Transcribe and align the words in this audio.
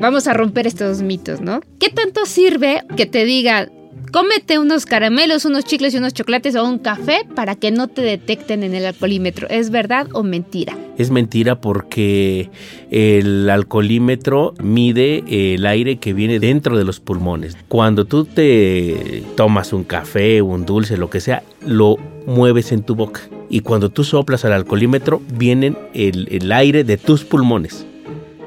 vamos 0.00 0.26
a 0.26 0.34
romper 0.34 0.66
estos 0.66 1.02
mitos, 1.02 1.40
¿no? 1.40 1.60
¿Qué 1.78 1.90
tanto 1.90 2.26
sirve 2.26 2.82
que 2.96 3.06
te 3.06 3.24
diga, 3.24 3.68
cómete 4.12 4.58
unos 4.58 4.86
caramelos, 4.86 5.44
unos 5.44 5.64
chicles 5.64 5.94
y 5.94 5.98
unos 5.98 6.14
chocolates 6.14 6.54
o 6.56 6.64
un 6.64 6.78
café 6.78 7.26
para 7.34 7.56
que 7.56 7.70
no 7.70 7.88
te 7.88 8.02
detecten 8.02 8.62
en 8.62 8.74
el 8.74 8.86
alcoholímetro? 8.86 9.48
¿Es 9.48 9.70
verdad 9.70 10.08
o 10.12 10.22
mentira? 10.22 10.76
Es 10.96 11.10
mentira 11.10 11.60
porque 11.60 12.50
el 12.90 13.48
alcoholímetro 13.50 14.54
mide 14.62 15.54
el 15.54 15.66
aire 15.66 15.98
que 15.98 16.12
viene 16.12 16.38
dentro 16.38 16.76
de 16.78 16.84
los 16.84 17.00
pulmones. 17.00 17.56
Cuando 17.68 18.04
tú 18.04 18.24
te 18.24 19.22
tomas 19.36 19.72
un 19.72 19.84
café, 19.84 20.42
un 20.42 20.64
dulce, 20.64 20.96
lo 20.96 21.10
que 21.10 21.20
sea, 21.20 21.42
lo 21.66 21.96
mueves 22.26 22.72
en 22.72 22.82
tu 22.82 22.94
boca. 22.94 23.20
Y 23.50 23.60
cuando 23.60 23.88
tú 23.88 24.04
soplas 24.04 24.44
al 24.44 24.52
alcoholímetro, 24.52 25.22
viene 25.32 25.74
el, 25.94 26.28
el 26.30 26.52
aire 26.52 26.84
de 26.84 26.98
tus 26.98 27.24
pulmones 27.24 27.86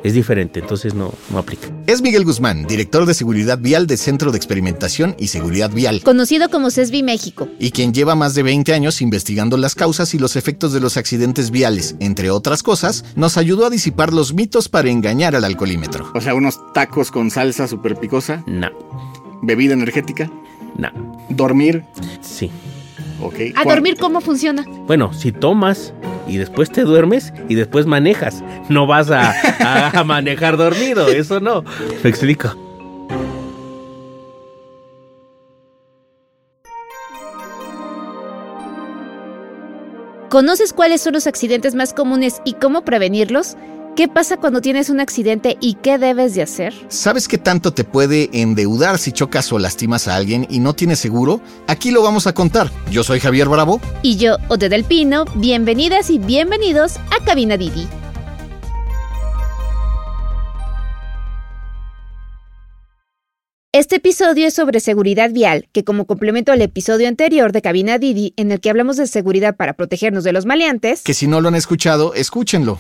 es 0.03 0.13
diferente, 0.13 0.59
entonces 0.59 0.93
no, 0.93 1.13
no 1.29 1.37
aplica. 1.37 1.67
Es 1.87 2.01
Miguel 2.01 2.25
Guzmán, 2.25 2.65
director 2.65 3.05
de 3.05 3.13
seguridad 3.13 3.59
vial 3.59 3.87
del 3.87 3.97
Centro 3.97 4.31
de 4.31 4.37
Experimentación 4.37 5.15
y 5.17 5.27
Seguridad 5.27 5.71
Vial. 5.71 6.01
Conocido 6.03 6.49
como 6.49 6.71
CESBI 6.71 7.03
México. 7.03 7.47
Y 7.59 7.71
quien 7.71 7.93
lleva 7.93 8.15
más 8.15 8.33
de 8.35 8.43
20 8.43 8.73
años 8.73 9.01
investigando 9.01 9.57
las 9.57 9.75
causas 9.75 10.13
y 10.13 10.19
los 10.19 10.35
efectos 10.35 10.73
de 10.73 10.79
los 10.79 10.97
accidentes 10.97 11.51
viales. 11.51 11.95
Entre 11.99 12.31
otras 12.31 12.63
cosas, 12.63 13.05
nos 13.15 13.37
ayudó 13.37 13.65
a 13.65 13.69
disipar 13.69 14.13
los 14.13 14.33
mitos 14.33 14.69
para 14.69 14.89
engañar 14.89 15.35
al 15.35 15.43
alcoholímetro. 15.43 16.11
O 16.13 16.21
sea, 16.21 16.33
unos 16.33 16.59
tacos 16.73 17.11
con 17.11 17.31
salsa 17.31 17.67
súper 17.67 17.95
picosa. 17.97 18.43
No. 18.47 18.69
¿Bebida 19.41 19.73
energética? 19.73 20.31
No. 20.77 20.89
¿Dormir? 21.29 21.83
Sí. 22.21 22.51
¿A 23.55 23.63
dormir 23.65 23.97
cómo 23.99 24.21
funciona? 24.21 24.63
Bueno, 24.87 25.13
si 25.13 25.31
tomas 25.31 25.93
y 26.27 26.37
después 26.37 26.71
te 26.71 26.83
duermes 26.83 27.33
y 27.49 27.55
después 27.55 27.85
manejas. 27.85 28.43
No 28.69 28.87
vas 28.87 29.11
a, 29.11 29.89
a 29.99 30.03
manejar 30.03 30.57
dormido, 30.57 31.07
eso 31.07 31.39
no. 31.39 31.63
Me 32.03 32.09
explico. 32.09 32.55
¿Conoces 40.29 40.71
cuáles 40.71 41.01
son 41.01 41.11
los 41.13 41.27
accidentes 41.27 41.75
más 41.75 41.93
comunes 41.93 42.41
y 42.45 42.53
cómo 42.53 42.85
prevenirlos? 42.85 43.57
¿Qué 43.93 44.07
pasa 44.07 44.37
cuando 44.37 44.61
tienes 44.61 44.89
un 44.89 45.01
accidente 45.01 45.57
y 45.59 45.73
qué 45.73 45.97
debes 45.97 46.33
de 46.33 46.41
hacer? 46.41 46.73
¿Sabes 46.87 47.27
qué 47.27 47.37
tanto 47.37 47.73
te 47.73 47.83
puede 47.83 48.29
endeudar 48.31 48.97
si 48.97 49.11
chocas 49.11 49.51
o 49.51 49.59
lastimas 49.59 50.07
a 50.07 50.15
alguien 50.15 50.47
y 50.49 50.59
no 50.59 50.73
tienes 50.73 50.97
seguro? 50.97 51.41
Aquí 51.67 51.91
lo 51.91 52.01
vamos 52.01 52.25
a 52.25 52.33
contar. 52.33 52.71
Yo 52.89 53.03
soy 53.03 53.19
Javier 53.19 53.49
Bravo. 53.49 53.81
Y 54.01 54.15
yo, 54.15 54.37
Ode 54.47 54.69
del 54.69 54.85
Pino. 54.85 55.25
Bienvenidas 55.35 56.09
y 56.09 56.19
bienvenidos 56.19 56.97
a 56.97 57.25
Cabina 57.25 57.57
Didi. 57.57 57.85
Este 63.73 63.97
episodio 63.97 64.47
es 64.47 64.53
sobre 64.53 64.79
seguridad 64.79 65.31
vial, 65.31 65.67
que 65.73 65.83
como 65.83 66.05
complemento 66.05 66.53
al 66.53 66.61
episodio 66.61 67.09
anterior 67.09 67.51
de 67.51 67.61
Cabina 67.61 67.97
Didi, 67.97 68.33
en 68.37 68.53
el 68.53 68.61
que 68.61 68.69
hablamos 68.69 68.95
de 68.95 69.07
seguridad 69.07 69.57
para 69.57 69.73
protegernos 69.73 70.23
de 70.23 70.31
los 70.31 70.45
maleantes, 70.45 71.01
Que 71.01 71.13
si 71.13 71.27
no 71.27 71.41
lo 71.41 71.49
han 71.49 71.55
escuchado, 71.55 72.13
escúchenlo. 72.13 72.79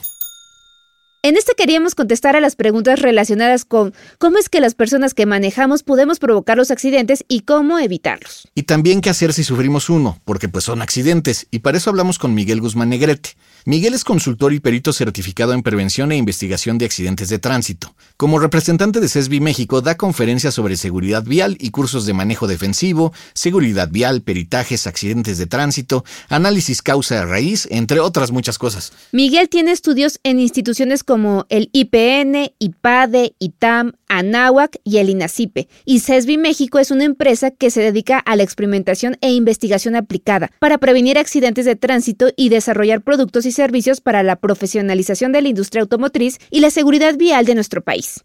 En 1.23 1.37
este 1.37 1.53
queríamos 1.53 1.93
contestar 1.93 2.35
a 2.35 2.41
las 2.41 2.55
preguntas 2.55 2.99
relacionadas 2.99 3.63
con 3.63 3.93
cómo 4.17 4.39
es 4.39 4.49
que 4.49 4.59
las 4.59 4.73
personas 4.73 5.13
que 5.13 5.27
manejamos 5.27 5.83
podemos 5.83 6.17
provocar 6.17 6.57
los 6.57 6.71
accidentes 6.71 7.23
y 7.27 7.41
cómo 7.41 7.77
evitarlos. 7.77 8.47
Y 8.55 8.63
también 8.63 9.01
qué 9.01 9.11
hacer 9.11 9.31
si 9.31 9.43
sufrimos 9.43 9.91
uno, 9.91 10.19
porque 10.25 10.49
pues 10.49 10.63
son 10.63 10.81
accidentes, 10.81 11.45
y 11.51 11.59
para 11.59 11.77
eso 11.77 11.91
hablamos 11.91 12.17
con 12.17 12.33
Miguel 12.33 12.59
Guzmán 12.59 12.89
Negrete. 12.89 13.35
Miguel 13.65 13.93
es 13.93 14.03
consultor 14.03 14.51
y 14.53 14.59
perito 14.59 14.91
certificado 14.93 15.53
en 15.53 15.61
prevención 15.61 16.11
e 16.11 16.17
investigación 16.17 16.79
de 16.79 16.85
accidentes 16.85 17.29
de 17.29 17.37
tránsito. 17.37 17.93
Como 18.17 18.39
representante 18.39 18.99
de 18.99 19.07
CESBI 19.07 19.41
México, 19.41 19.81
da 19.81 19.97
conferencias 19.97 20.55
sobre 20.55 20.75
seguridad 20.75 21.23
vial 21.23 21.55
y 21.59 21.69
cursos 21.69 22.07
de 22.07 22.13
manejo 22.13 22.47
defensivo, 22.47 23.13
seguridad 23.35 23.89
vial, 23.91 24.23
peritajes, 24.23 24.87
accidentes 24.87 25.37
de 25.37 25.45
tránsito, 25.45 26.03
análisis 26.29 26.81
causa 26.81 27.23
raíz, 27.25 27.67
entre 27.69 27.99
otras 27.99 28.31
muchas 28.31 28.57
cosas. 28.57 28.93
Miguel 29.11 29.49
tiene 29.49 29.71
estudios 29.71 30.19
en 30.23 30.39
instituciones 30.39 31.03
como 31.11 31.45
el 31.49 31.69
IPN, 31.73 32.53
IPADE, 32.57 33.35
ITAM, 33.37 33.91
ANAhuac 34.07 34.77
y 34.85 34.99
el 34.99 35.09
INACIPE. 35.09 35.67
Y 35.83 35.99
CESBI 35.99 36.37
México 36.37 36.79
es 36.79 36.89
una 36.89 37.03
empresa 37.03 37.51
que 37.51 37.69
se 37.69 37.81
dedica 37.81 38.17
a 38.17 38.37
la 38.37 38.43
experimentación 38.43 39.17
e 39.19 39.33
investigación 39.33 39.97
aplicada 39.97 40.51
para 40.59 40.77
prevenir 40.77 41.17
accidentes 41.17 41.65
de 41.65 41.75
tránsito 41.75 42.29
y 42.37 42.47
desarrollar 42.47 43.01
productos 43.01 43.45
y 43.45 43.51
servicios 43.51 43.99
para 43.99 44.23
la 44.23 44.37
profesionalización 44.37 45.33
de 45.33 45.41
la 45.41 45.49
industria 45.49 45.81
automotriz 45.81 46.39
y 46.49 46.61
la 46.61 46.69
seguridad 46.69 47.17
vial 47.17 47.43
de 47.43 47.55
nuestro 47.55 47.81
país. 47.81 48.23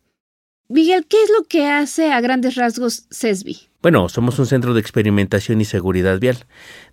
Miguel, 0.68 1.06
¿qué 1.08 1.22
es 1.22 1.30
lo 1.38 1.44
que 1.46 1.68
hace 1.68 2.10
a 2.12 2.20
grandes 2.20 2.56
rasgos 2.56 3.06
CESBI? 3.12 3.56
Bueno, 3.82 4.08
somos 4.08 4.40
un 4.40 4.46
centro 4.46 4.74
de 4.74 4.80
experimentación 4.80 5.60
y 5.60 5.64
seguridad 5.64 6.18
vial. 6.18 6.44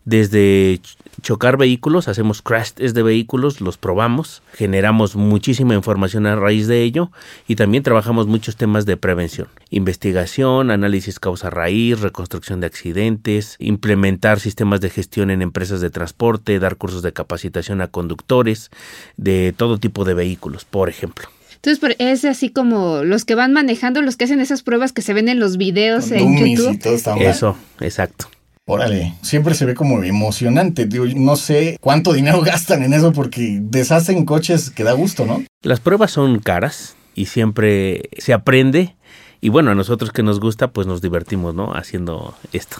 Desde 0.06 0.79
ch- 0.79 0.95
chocar 1.23 1.57
vehículos, 1.57 2.07
hacemos 2.07 2.44
crash 2.44 2.73
test 2.73 2.95
de 2.95 3.01
vehículos, 3.01 3.61
los 3.61 3.78
probamos, 3.79 4.44
generamos 4.53 5.16
muchísima 5.16 5.73
información 5.73 6.28
a 6.28 6.35
raíz 6.35 6.67
de 6.67 6.84
ello 6.84 7.09
y 7.47 7.56
también 7.56 7.81
trabajamos 7.81 8.28
muchos 8.28 8.57
temas 8.57 8.85
de 8.85 8.95
prevención, 8.95 9.47
investigación, 9.72 10.69
análisis 10.69 11.19
causa 11.19 11.50
raíz, 11.50 12.00
reconstrucción 12.01 12.59
de 12.59 12.67
accidentes, 12.67 13.55
implementar 13.57 14.40
sistemas 14.40 14.81
de 14.81 14.91
gestión 14.91 15.31
en 15.31 15.41
empresas 15.41 15.81
de 15.81 15.90
transporte, 15.90 16.59
dar 16.59 16.75
cursos 16.75 17.01
de 17.01 17.13
capacitación 17.13 17.81
a 17.81 17.88
conductores 17.88 18.69
de 19.17 19.51
todo 19.57 19.79
tipo 19.79 20.05
de 20.05 20.13
vehículos, 20.13 20.63
por 20.63 20.90
ejemplo. 20.90 21.28
Entonces, 21.66 21.79
por- 21.79 21.96
es 21.97 22.25
así 22.25 22.50
como 22.50 23.03
los 23.06 23.24
que 23.24 23.35
van 23.35 23.53
manejando, 23.53 24.01
los 24.01 24.18
que 24.18 24.25
hacen 24.25 24.41
esas 24.41 24.63
pruebas 24.63 24.91
que 24.91 25.01
se 25.01 25.13
ven 25.13 25.29
en 25.29 25.40
los 25.40 25.56
videos 25.56 26.07
Con 26.09 26.18
en 26.18 26.19
dummies 26.35 26.46
y 26.46 26.56
YouTube. 26.57 26.79
todo 26.81 26.94
esta 26.94 27.13
onda. 27.13 27.24
Eso, 27.29 27.56
exacto. 27.79 28.28
Órale, 28.66 29.13
siempre 29.22 29.53
se 29.56 29.66
ve 29.66 29.73
como 29.73 30.03
emocionante. 30.03 30.85
Digo, 30.85 31.06
no 31.16 31.38
sé 31.38 31.78
cuánto 31.79 32.12
dinero 32.12 32.41
gastan 32.46 32.84
en 32.84 32.94
eso 32.94 33.13
porque 33.13 33.59
deshacen 33.62 34.25
coches 34.25 34.69
que 34.72 34.84
da 34.84 34.91
gusto, 34.91 35.25
¿no? 35.25 35.41
Las 35.62 35.79
pruebas 35.79 36.12
son 36.12 36.40
caras 36.40 36.96
y 37.16 37.28
siempre 37.28 38.09
se 38.18 38.34
aprende. 38.34 38.96
Y 39.43 39.49
bueno, 39.49 39.71
a 39.71 39.75
nosotros 39.75 40.11
que 40.11 40.23
nos 40.23 40.39
gusta, 40.39 40.71
pues 40.71 40.87
nos 40.87 41.01
divertimos, 41.01 41.53
¿no? 41.53 41.73
Haciendo 41.73 42.33
esto. 42.53 42.77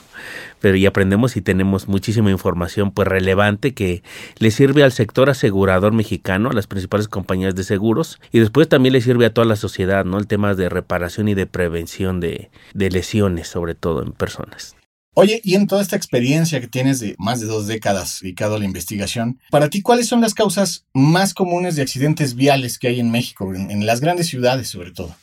Pero 0.62 0.78
y 0.78 0.86
aprendemos 0.86 1.36
y 1.36 1.42
tenemos 1.42 1.90
muchísima 1.90 2.32
información, 2.32 2.92
pues 2.92 3.06
relevante 3.06 3.74
que 3.74 4.02
le 4.38 4.50
sirve 4.50 4.82
al 4.82 4.94
sector 4.94 5.30
asegurador 5.30 5.92
mexicano, 5.92 6.52
a 6.52 6.54
las 6.54 6.68
principales 6.68 7.10
compañías 7.10 7.54
de 7.54 7.66
seguros, 7.66 8.18
y 8.32 8.40
después 8.40 8.70
también 8.70 8.94
le 8.94 9.02
sirve 9.02 9.26
a 9.26 9.34
toda 9.34 9.46
la 9.46 9.58
sociedad, 9.58 10.06
¿no? 10.06 10.18
El 10.18 10.28
tema 10.28 10.56
de 10.56 10.70
reparación 10.70 11.28
y 11.28 11.34
de 11.34 11.48
prevención 11.48 12.22
de, 12.22 12.50
de 12.74 12.90
lesiones, 12.90 13.50
sobre 13.50 13.76
todo 13.76 14.02
en 14.02 14.14
personas. 14.14 14.78
Oye, 15.16 15.42
y 15.44 15.56
en 15.56 15.68
toda 15.68 15.82
esta 15.82 15.98
experiencia 15.98 16.62
que 16.62 16.70
tienes 16.70 17.02
de 17.02 17.16
más 17.20 17.42
de 17.42 17.48
dos 17.48 17.68
décadas 17.68 18.20
dedicado 18.22 18.56
a 18.56 18.60
la 18.60 18.64
investigación, 18.64 19.38
para 19.52 19.70
ti, 19.70 19.82
¿cuáles 19.82 20.08
son 20.08 20.22
las 20.22 20.34
causas 20.34 20.86
más 20.94 21.34
comunes 21.34 21.76
de 21.76 21.82
accidentes 21.82 22.36
viales 22.36 22.80
que 22.80 22.88
hay 22.88 23.02
en 23.02 23.12
México, 23.12 23.54
en, 23.54 23.70
en 23.70 23.86
las 23.86 24.00
grandes 24.00 24.28
ciudades 24.28 24.70
sobre 24.70 24.92
todo? 24.92 25.14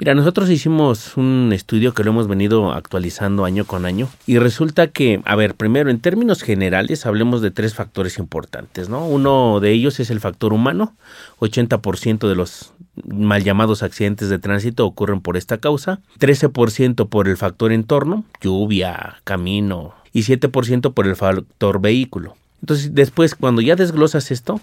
Mira, 0.00 0.16
nosotros 0.16 0.50
hicimos 0.50 1.16
un 1.16 1.52
estudio 1.52 1.94
que 1.94 2.02
lo 2.02 2.10
hemos 2.10 2.26
venido 2.26 2.72
actualizando 2.72 3.44
año 3.44 3.64
con 3.64 3.86
año 3.86 4.08
y 4.26 4.38
resulta 4.38 4.88
que, 4.88 5.20
a 5.24 5.36
ver, 5.36 5.54
primero 5.54 5.88
en 5.88 6.00
términos 6.00 6.42
generales 6.42 7.06
hablemos 7.06 7.42
de 7.42 7.52
tres 7.52 7.74
factores 7.74 8.18
importantes, 8.18 8.88
¿no? 8.88 9.06
Uno 9.06 9.60
de 9.60 9.70
ellos 9.70 10.00
es 10.00 10.10
el 10.10 10.18
factor 10.18 10.52
humano, 10.52 10.96
80% 11.38 12.28
de 12.28 12.34
los 12.34 12.72
mal 13.06 13.44
llamados 13.44 13.84
accidentes 13.84 14.28
de 14.28 14.40
tránsito 14.40 14.84
ocurren 14.84 15.20
por 15.20 15.36
esta 15.36 15.58
causa, 15.58 16.00
13% 16.18 17.08
por 17.08 17.28
el 17.28 17.36
factor 17.36 17.70
entorno, 17.70 18.24
lluvia, 18.40 19.18
camino 19.22 19.94
y 20.12 20.22
7% 20.22 20.92
por 20.92 21.06
el 21.06 21.14
factor 21.14 21.80
vehículo. 21.80 22.34
Entonces, 22.62 22.96
después, 22.96 23.36
cuando 23.36 23.60
ya 23.60 23.76
desglosas 23.76 24.32
esto, 24.32 24.60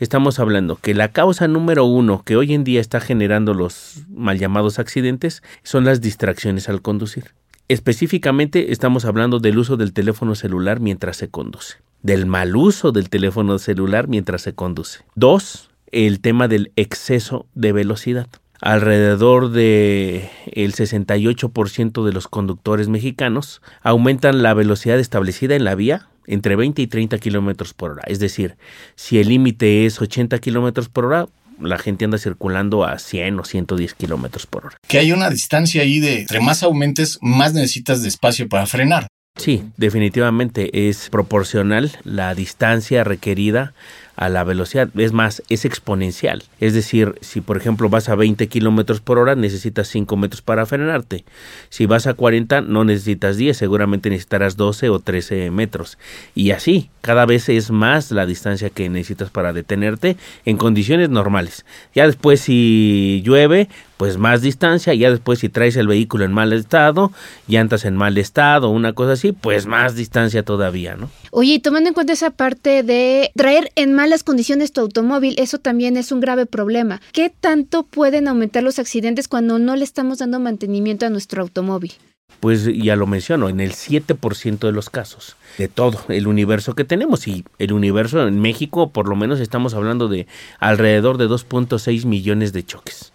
estamos 0.00 0.38
hablando 0.38 0.76
que 0.76 0.94
la 0.94 1.08
causa 1.08 1.46
número 1.46 1.84
uno 1.84 2.22
que 2.24 2.36
hoy 2.36 2.54
en 2.54 2.64
día 2.64 2.80
está 2.80 3.00
generando 3.00 3.54
los 3.54 4.04
mal 4.08 4.38
llamados 4.38 4.78
accidentes 4.78 5.42
son 5.62 5.84
las 5.84 6.00
distracciones 6.00 6.68
al 6.68 6.82
conducir. 6.82 7.34
Específicamente 7.68 8.72
estamos 8.72 9.04
hablando 9.04 9.38
del 9.38 9.58
uso 9.58 9.76
del 9.76 9.92
teléfono 9.92 10.34
celular 10.34 10.80
mientras 10.80 11.18
se 11.18 11.28
conduce, 11.28 11.76
del 12.02 12.26
mal 12.26 12.56
uso 12.56 12.90
del 12.90 13.08
teléfono 13.10 13.58
celular 13.58 14.08
mientras 14.08 14.42
se 14.42 14.54
conduce. 14.54 15.04
Dos, 15.14 15.70
el 15.92 16.20
tema 16.20 16.48
del 16.48 16.72
exceso 16.74 17.46
de 17.54 17.72
velocidad. 17.72 18.26
Alrededor 18.60 19.50
de 19.50 20.30
el 20.46 20.74
68% 20.74 22.04
de 22.04 22.12
los 22.12 22.28
conductores 22.28 22.88
mexicanos 22.88 23.62
aumentan 23.82 24.42
la 24.42 24.52
velocidad 24.52 24.98
establecida 24.98 25.54
en 25.54 25.64
la 25.64 25.74
vía 25.74 26.08
entre 26.30 26.56
20 26.56 26.80
y 26.80 26.86
30 26.86 27.18
kilómetros 27.18 27.74
por 27.74 27.92
hora. 27.92 28.02
Es 28.06 28.18
decir, 28.20 28.56
si 28.94 29.18
el 29.18 29.28
límite 29.28 29.84
es 29.84 30.00
80 30.00 30.38
kilómetros 30.38 30.88
por 30.88 31.06
hora, 31.06 31.26
la 31.60 31.78
gente 31.78 32.04
anda 32.04 32.18
circulando 32.18 32.84
a 32.84 32.98
100 32.98 33.40
o 33.40 33.44
110 33.44 33.94
kilómetros 33.94 34.46
por 34.46 34.66
hora. 34.66 34.76
Que 34.88 34.98
hay 34.98 35.12
una 35.12 35.28
distancia 35.28 35.82
ahí 35.82 36.00
de, 36.00 36.20
entre 36.20 36.40
más 36.40 36.62
aumentes, 36.62 37.18
más 37.20 37.52
necesitas 37.52 38.02
de 38.02 38.08
espacio 38.08 38.48
para 38.48 38.66
frenar. 38.66 39.06
Sí, 39.36 39.62
definitivamente 39.76 40.88
es 40.88 41.08
proporcional 41.08 41.92
la 42.04 42.34
distancia 42.34 43.04
requerida 43.04 43.74
a 44.20 44.28
la 44.28 44.44
velocidad. 44.44 44.90
Es 44.98 45.14
más, 45.14 45.42
es 45.48 45.64
exponencial. 45.64 46.44
Es 46.60 46.74
decir, 46.74 47.14
si 47.22 47.40
por 47.40 47.56
ejemplo 47.56 47.88
vas 47.88 48.10
a 48.10 48.14
20 48.14 48.48
kilómetros 48.48 49.00
por 49.00 49.18
hora, 49.18 49.34
necesitas 49.34 49.88
5 49.88 50.14
metros 50.18 50.42
para 50.42 50.66
frenarte. 50.66 51.24
Si 51.70 51.86
vas 51.86 52.06
a 52.06 52.12
40, 52.12 52.60
no 52.60 52.84
necesitas 52.84 53.38
10, 53.38 53.56
seguramente 53.56 54.10
necesitarás 54.10 54.58
12 54.58 54.90
o 54.90 54.98
13 54.98 55.50
metros. 55.50 55.96
Y 56.34 56.50
así, 56.50 56.90
cada 57.00 57.24
vez 57.24 57.48
es 57.48 57.70
más 57.70 58.10
la 58.10 58.26
distancia 58.26 58.68
que 58.68 58.90
necesitas 58.90 59.30
para 59.30 59.54
detenerte 59.54 60.18
en 60.44 60.58
condiciones 60.58 61.08
normales. 61.08 61.64
Ya 61.94 62.04
después, 62.04 62.40
si 62.40 63.22
llueve, 63.24 63.70
pues 64.00 64.16
más 64.16 64.40
distancia, 64.40 64.94
ya 64.94 65.10
después 65.10 65.40
si 65.40 65.50
traes 65.50 65.76
el 65.76 65.86
vehículo 65.86 66.24
en 66.24 66.32
mal 66.32 66.54
estado, 66.54 67.12
llantas 67.46 67.84
en 67.84 67.96
mal 67.96 68.16
estado, 68.16 68.70
una 68.70 68.94
cosa 68.94 69.12
así, 69.12 69.32
pues 69.32 69.66
más 69.66 69.94
distancia 69.94 70.42
todavía, 70.42 70.96
¿no? 70.96 71.10
Oye, 71.32 71.60
tomando 71.60 71.88
en 71.88 71.94
cuenta 71.94 72.14
esa 72.14 72.30
parte 72.30 72.82
de 72.82 73.30
traer 73.36 73.70
en 73.76 73.92
malas 74.10 74.24
condiciones 74.24 74.72
tu 74.72 74.80
automóvil, 74.80 75.36
eso 75.38 75.58
también 75.58 75.96
es 75.96 76.10
un 76.10 76.18
grave 76.18 76.44
problema. 76.44 77.00
¿Qué 77.12 77.30
tanto 77.30 77.84
pueden 77.84 78.26
aumentar 78.26 78.64
los 78.64 78.80
accidentes 78.80 79.28
cuando 79.28 79.60
no 79.60 79.76
le 79.76 79.84
estamos 79.84 80.18
dando 80.18 80.40
mantenimiento 80.40 81.06
a 81.06 81.10
nuestro 81.10 81.42
automóvil? 81.42 81.92
Pues 82.40 82.64
ya 82.64 82.96
lo 82.96 83.06
menciono, 83.06 83.48
en 83.48 83.60
el 83.60 83.70
7% 83.70 84.58
de 84.58 84.72
los 84.72 84.90
casos 84.90 85.36
de 85.58 85.68
todo 85.68 86.00
el 86.08 86.26
universo 86.26 86.74
que 86.74 86.82
tenemos. 86.82 87.28
Y 87.28 87.44
el 87.60 87.72
universo 87.72 88.26
en 88.26 88.40
México, 88.40 88.90
por 88.90 89.08
lo 89.08 89.14
menos 89.14 89.38
estamos 89.38 89.74
hablando 89.74 90.08
de 90.08 90.26
alrededor 90.58 91.16
de 91.16 91.28
2.6 91.28 92.04
millones 92.04 92.52
de 92.52 92.64
choques. 92.64 93.12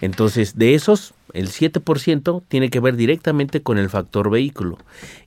Entonces, 0.00 0.56
de 0.56 0.74
esos, 0.74 1.14
el 1.32 1.48
7% 1.48 2.44
tiene 2.46 2.70
que 2.70 2.78
ver 2.78 2.94
directamente 2.94 3.60
con 3.60 3.76
el 3.76 3.90
factor 3.90 4.30
vehículo. 4.30 4.78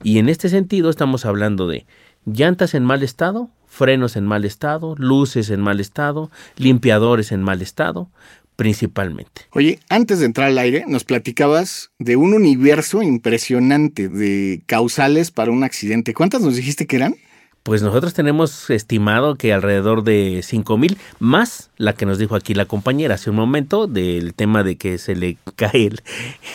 Y 0.04 0.20
en 0.20 0.30
este 0.30 0.48
sentido 0.48 0.90
estamos 0.90 1.26
hablando 1.26 1.68
de 1.68 1.86
llantas 2.26 2.76
en 2.76 2.86
mal 2.86 3.04
estado, 3.04 3.50
frenos 3.72 4.18
en 4.18 4.26
mal 4.26 4.44
estado, 4.44 4.96
luces 4.98 5.50
en 5.50 5.62
mal 5.62 5.80
estado, 5.80 6.30
limpiadores 6.58 7.32
en 7.32 7.42
mal 7.42 7.62
estado, 7.62 8.10
principalmente. 8.58 9.44
Oye, 9.52 9.80
antes 9.90 10.20
de 10.20 10.26
entrar 10.26 10.48
al 10.48 10.58
aire, 10.58 10.84
nos 10.88 11.06
platicabas 11.06 11.90
de 11.98 12.18
un 12.18 12.34
universo 12.34 13.02
impresionante 13.02 14.10
de 14.10 14.62
causales 14.66 15.32
para 15.32 15.52
un 15.52 15.64
accidente. 15.64 16.14
¿Cuántas 16.14 16.42
nos 16.42 16.58
dijiste 16.58 16.86
que 16.86 16.98
eran? 16.98 17.16
Pues 17.64 17.84
nosotros 17.84 18.16
tenemos 18.16 18.72
estimado 18.72 19.36
que 19.36 19.54
alrededor 19.54 20.04
de 20.04 20.42
cinco 20.44 20.80
mil, 20.80 20.98
más 21.20 21.70
la 21.78 21.94
que 21.94 22.08
nos 22.08 22.18
dijo 22.18 22.36
aquí 22.36 22.56
la 22.56 22.66
compañera 22.66 23.16
hace 23.16 23.30
un 23.30 23.36
momento 23.36 23.86
del 23.86 24.34
tema 24.34 24.64
de 24.64 24.78
que 24.78 24.98
se 24.98 25.16
le 25.16 25.38
cae 25.56 25.92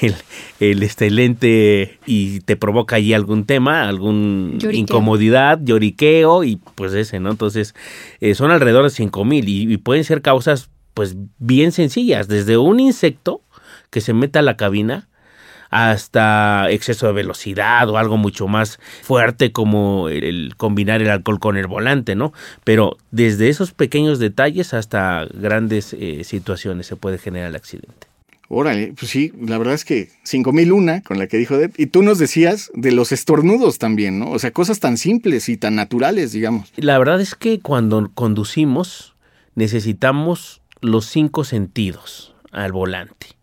el, 0.01 0.15
el, 0.59 0.83
este 0.83 1.11
lente 1.11 2.01
y 2.07 2.41
te 2.41 2.57
provoca 2.57 2.97
allí 2.97 3.15
algún 3.15 3.45
tema, 3.45 3.89
algún 3.89 4.59
incomodidad, 4.73 5.61
lloriqueo 5.63 6.43
y 6.43 6.57
pues 6.75 6.93
ese, 6.93 7.21
¿no? 7.21 7.31
Entonces 7.31 7.77
eh, 8.21 8.35
son 8.35 8.51
alrededor 8.51 8.83
de 8.83 8.91
cinco 8.91 9.25
mil 9.25 9.49
y, 9.49 9.73
y 9.73 9.77
pueden 9.77 10.03
ser 10.03 10.23
causas 10.23 10.71
pues 10.93 11.15
bien 11.39 11.73
sencillas, 11.73 12.27
desde 12.27 12.57
un 12.57 12.81
insecto 12.81 13.43
que 13.91 14.01
se 14.01 14.13
meta 14.13 14.41
a 14.41 14.43
la 14.43 14.57
cabina, 14.57 15.09
hasta 15.71 16.71
exceso 16.71 17.07
de 17.07 17.13
velocidad 17.13 17.89
o 17.89 17.99
algo 17.99 18.17
mucho 18.17 18.49
más 18.49 18.79
fuerte 19.03 19.53
como 19.53 20.09
el, 20.09 20.55
combinar 20.57 21.03
el 21.03 21.11
alcohol 21.11 21.41
con 21.41 21.57
el 21.57 21.67
volante, 21.67 22.15
¿no? 22.15 22.33
Pero 22.65 22.97
desde 23.11 23.49
esos 23.49 23.73
pequeños 23.73 24.19
detalles 24.19 24.75
hasta 24.75 25.27
grandes 25.33 25.93
eh, 25.93 26.25
situaciones 26.25 26.87
se 26.87 26.97
puede 26.97 27.19
generar 27.19 27.49
el 27.49 27.57
accidente. 27.57 28.07
Órale, 28.49 28.95
pues 28.97 29.11
sí, 29.11 29.33
la 29.41 29.59
verdad 29.59 29.75
es 29.75 29.85
que 29.85 30.11
5001 30.23 31.03
con 31.05 31.19
la 31.19 31.27
que 31.27 31.37
dijo 31.37 31.59
Deb. 31.59 31.73
Y 31.77 31.87
tú 31.87 32.03
nos 32.03 32.19
decías 32.19 32.71
de 32.75 32.93
los 32.93 33.11
estornudos 33.11 33.79
también, 33.79 34.21
¿no? 34.21 34.31
O 34.31 34.39
sea, 34.39 34.53
cosas 34.53 34.79
tan 34.79 34.99
simples 34.99 35.49
y 35.49 35.57
tan 35.57 35.75
naturales, 35.75 36.33
digamos. 36.33 36.73
La 36.77 36.99
verdad 36.99 37.21
es 37.21 37.35
que 37.35 37.59
cuando 37.59 38.09
conducimos 38.15 39.15
necesitamos 39.57 40.63
los 40.81 41.07
cinco 41.07 41.43
sentidos 41.43 42.35
al 42.53 42.71
volante. 42.71 43.36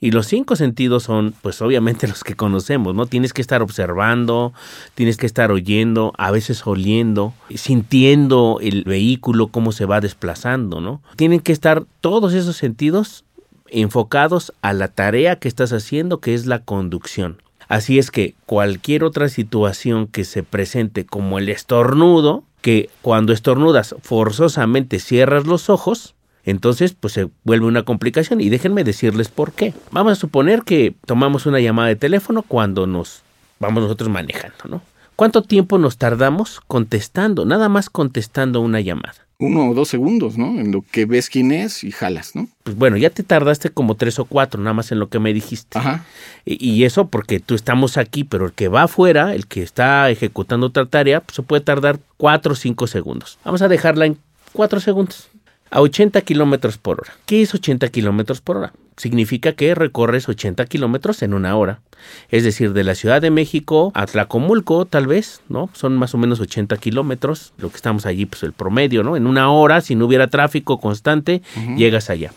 Y 0.00 0.12
los 0.12 0.26
cinco 0.26 0.56
sentidos 0.56 1.02
son, 1.02 1.34
pues 1.42 1.60
obviamente 1.60 2.08
los 2.08 2.24
que 2.24 2.34
conocemos, 2.34 2.94
¿no? 2.94 3.06
Tienes 3.06 3.32
que 3.32 3.42
estar 3.42 3.62
observando, 3.62 4.52
tienes 4.94 5.16
que 5.16 5.26
estar 5.26 5.52
oyendo, 5.52 6.12
a 6.16 6.30
veces 6.30 6.66
oliendo, 6.66 7.34
sintiendo 7.54 8.58
el 8.62 8.84
vehículo, 8.84 9.48
cómo 9.48 9.72
se 9.72 9.84
va 9.84 10.00
desplazando, 10.00 10.80
¿no? 10.80 11.02
Tienen 11.16 11.40
que 11.40 11.52
estar 11.52 11.84
todos 12.00 12.32
esos 12.32 12.56
sentidos 12.56 13.24
enfocados 13.68 14.52
a 14.62 14.72
la 14.72 14.88
tarea 14.88 15.36
que 15.36 15.48
estás 15.48 15.72
haciendo, 15.72 16.18
que 16.18 16.34
es 16.34 16.46
la 16.46 16.60
conducción. 16.60 17.42
Así 17.68 18.00
es 18.00 18.10
que 18.10 18.34
cualquier 18.46 19.04
otra 19.04 19.28
situación 19.28 20.08
que 20.08 20.24
se 20.24 20.42
presente 20.42 21.06
como 21.06 21.38
el 21.38 21.48
estornudo, 21.48 22.42
que 22.62 22.90
cuando 23.00 23.32
estornudas 23.32 23.94
forzosamente 24.02 24.98
cierras 24.98 25.46
los 25.46 25.70
ojos, 25.70 26.14
entonces, 26.50 26.94
pues 26.98 27.14
se 27.14 27.28
vuelve 27.44 27.66
una 27.66 27.82
complicación 27.82 28.40
y 28.40 28.48
déjenme 28.48 28.84
decirles 28.84 29.28
por 29.28 29.52
qué. 29.52 29.74
Vamos 29.90 30.12
a 30.12 30.16
suponer 30.16 30.62
que 30.62 30.94
tomamos 31.06 31.46
una 31.46 31.60
llamada 31.60 31.88
de 31.88 31.96
teléfono 31.96 32.42
cuando 32.42 32.86
nos 32.86 33.22
vamos 33.58 33.82
nosotros 33.82 34.08
manejando, 34.08 34.64
¿no? 34.68 34.82
¿Cuánto 35.16 35.42
tiempo 35.42 35.76
nos 35.76 35.98
tardamos 35.98 36.60
contestando, 36.66 37.44
nada 37.44 37.68
más 37.68 37.90
contestando 37.90 38.62
una 38.62 38.80
llamada? 38.80 39.26
Uno 39.38 39.68
o 39.68 39.74
dos 39.74 39.88
segundos, 39.88 40.38
¿no? 40.38 40.58
En 40.58 40.72
lo 40.72 40.82
que 40.82 41.04
ves 41.04 41.28
quién 41.28 41.52
es 41.52 41.84
y 41.84 41.92
jalas, 41.92 42.34
¿no? 42.34 42.48
Pues 42.62 42.76
bueno, 42.76 42.96
ya 42.96 43.10
te 43.10 43.22
tardaste 43.22 43.68
como 43.68 43.96
tres 43.96 44.18
o 44.18 44.24
cuatro, 44.24 44.62
nada 44.62 44.72
más 44.72 44.92
en 44.92 44.98
lo 44.98 45.10
que 45.10 45.18
me 45.18 45.34
dijiste. 45.34 45.78
Ajá. 45.78 46.04
Y, 46.46 46.84
eso 46.84 47.08
porque 47.08 47.38
tú 47.38 47.54
estamos 47.54 47.98
aquí, 47.98 48.24
pero 48.24 48.46
el 48.46 48.52
que 48.52 48.68
va 48.68 48.84
afuera, 48.84 49.34
el 49.34 49.46
que 49.46 49.62
está 49.62 50.08
ejecutando 50.10 50.68
otra 50.68 50.86
tarea, 50.86 51.20
pues 51.20 51.36
se 51.36 51.42
puede 51.42 51.62
tardar 51.62 52.00
cuatro 52.16 52.52
o 52.52 52.56
cinco 52.56 52.86
segundos. 52.86 53.38
Vamos 53.44 53.60
a 53.60 53.68
dejarla 53.68 54.06
en 54.06 54.16
cuatro 54.52 54.80
segundos 54.80 55.28
a 55.70 55.80
80 55.80 56.20
kilómetros 56.22 56.78
por 56.78 57.00
hora. 57.00 57.12
¿Qué 57.26 57.42
es 57.42 57.54
80 57.54 57.88
kilómetros 57.88 58.40
por 58.40 58.56
hora? 58.56 58.72
Significa 58.96 59.52
que 59.52 59.74
recorres 59.74 60.28
80 60.28 60.66
kilómetros 60.66 61.22
en 61.22 61.32
una 61.32 61.56
hora. 61.56 61.80
Es 62.28 62.44
decir, 62.44 62.72
de 62.72 62.84
la 62.84 62.94
Ciudad 62.94 63.22
de 63.22 63.30
México 63.30 63.92
a 63.94 64.06
Tlacomulco, 64.06 64.84
tal 64.84 65.06
vez, 65.06 65.42
¿no? 65.48 65.70
Son 65.72 65.96
más 65.96 66.14
o 66.14 66.18
menos 66.18 66.40
80 66.40 66.76
kilómetros, 66.78 67.52
lo 67.58 67.70
que 67.70 67.76
estamos 67.76 68.04
allí, 68.06 68.26
pues 68.26 68.42
el 68.42 68.52
promedio, 68.52 69.02
¿no? 69.02 69.16
En 69.16 69.26
una 69.26 69.50
hora, 69.50 69.80
si 69.80 69.94
no 69.94 70.06
hubiera 70.06 70.26
tráfico 70.26 70.80
constante, 70.80 71.42
llegas 71.76 72.10
allá. 72.10 72.32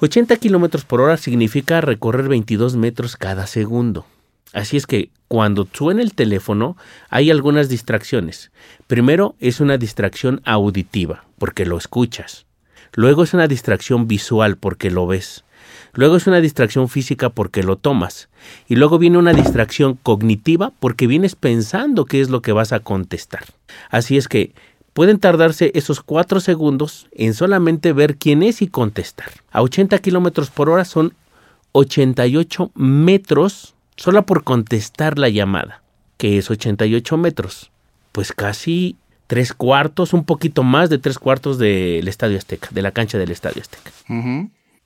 80 0.00 0.36
kilómetros 0.36 0.84
por 0.84 1.00
hora 1.00 1.16
significa 1.16 1.80
recorrer 1.80 2.28
22 2.28 2.76
metros 2.76 3.16
cada 3.16 3.46
segundo. 3.46 4.06
Así 4.52 4.76
es 4.76 4.86
que 4.86 5.10
cuando 5.28 5.68
suena 5.72 6.02
el 6.02 6.14
teléfono 6.14 6.76
hay 7.10 7.30
algunas 7.30 7.68
distracciones. 7.68 8.50
Primero 8.86 9.36
es 9.38 9.60
una 9.60 9.76
distracción 9.76 10.40
auditiva, 10.44 11.24
porque 11.38 11.66
lo 11.66 11.76
escuchas. 11.76 12.46
Luego 12.94 13.22
es 13.22 13.34
una 13.34 13.46
distracción 13.46 14.08
visual, 14.08 14.56
porque 14.56 14.90
lo 14.90 15.06
ves. 15.06 15.44
Luego 15.92 16.16
es 16.16 16.26
una 16.26 16.40
distracción 16.40 16.88
física 16.88 17.28
porque 17.28 17.62
lo 17.62 17.76
tomas. 17.76 18.28
Y 18.68 18.76
luego 18.76 18.98
viene 18.98 19.18
una 19.18 19.32
distracción 19.32 19.98
cognitiva 20.02 20.72
porque 20.80 21.06
vienes 21.06 21.34
pensando 21.34 22.04
qué 22.04 22.20
es 22.20 22.30
lo 22.30 22.40
que 22.40 22.52
vas 22.52 22.72
a 22.72 22.80
contestar. 22.80 23.44
Así 23.90 24.16
es 24.16 24.28
que 24.28 24.54
pueden 24.92 25.18
tardarse 25.18 25.72
esos 25.74 26.00
cuatro 26.00 26.40
segundos 26.40 27.08
en 27.12 27.34
solamente 27.34 27.92
ver 27.92 28.16
quién 28.16 28.42
es 28.42 28.62
y 28.62 28.68
contestar. 28.68 29.28
A 29.50 29.62
80 29.62 29.98
kilómetros 29.98 30.50
por 30.50 30.70
hora 30.70 30.84
son 30.84 31.14
88 31.72 32.70
metros 32.74 33.74
solo 33.98 34.24
por 34.24 34.44
contestar 34.44 35.18
la 35.18 35.28
llamada, 35.28 35.82
que 36.16 36.38
es 36.38 36.50
88 36.50 37.18
metros, 37.18 37.70
pues 38.12 38.32
casi 38.32 38.96
tres 39.26 39.52
cuartos, 39.52 40.14
un 40.14 40.24
poquito 40.24 40.62
más 40.62 40.88
de 40.88 40.98
tres 40.98 41.18
cuartos 41.18 41.58
del 41.58 42.08
Estadio 42.08 42.38
Azteca, 42.38 42.68
de 42.70 42.80
la 42.80 42.92
cancha 42.92 43.18
del 43.18 43.30
Estadio 43.30 43.60
Azteca. 43.60 43.90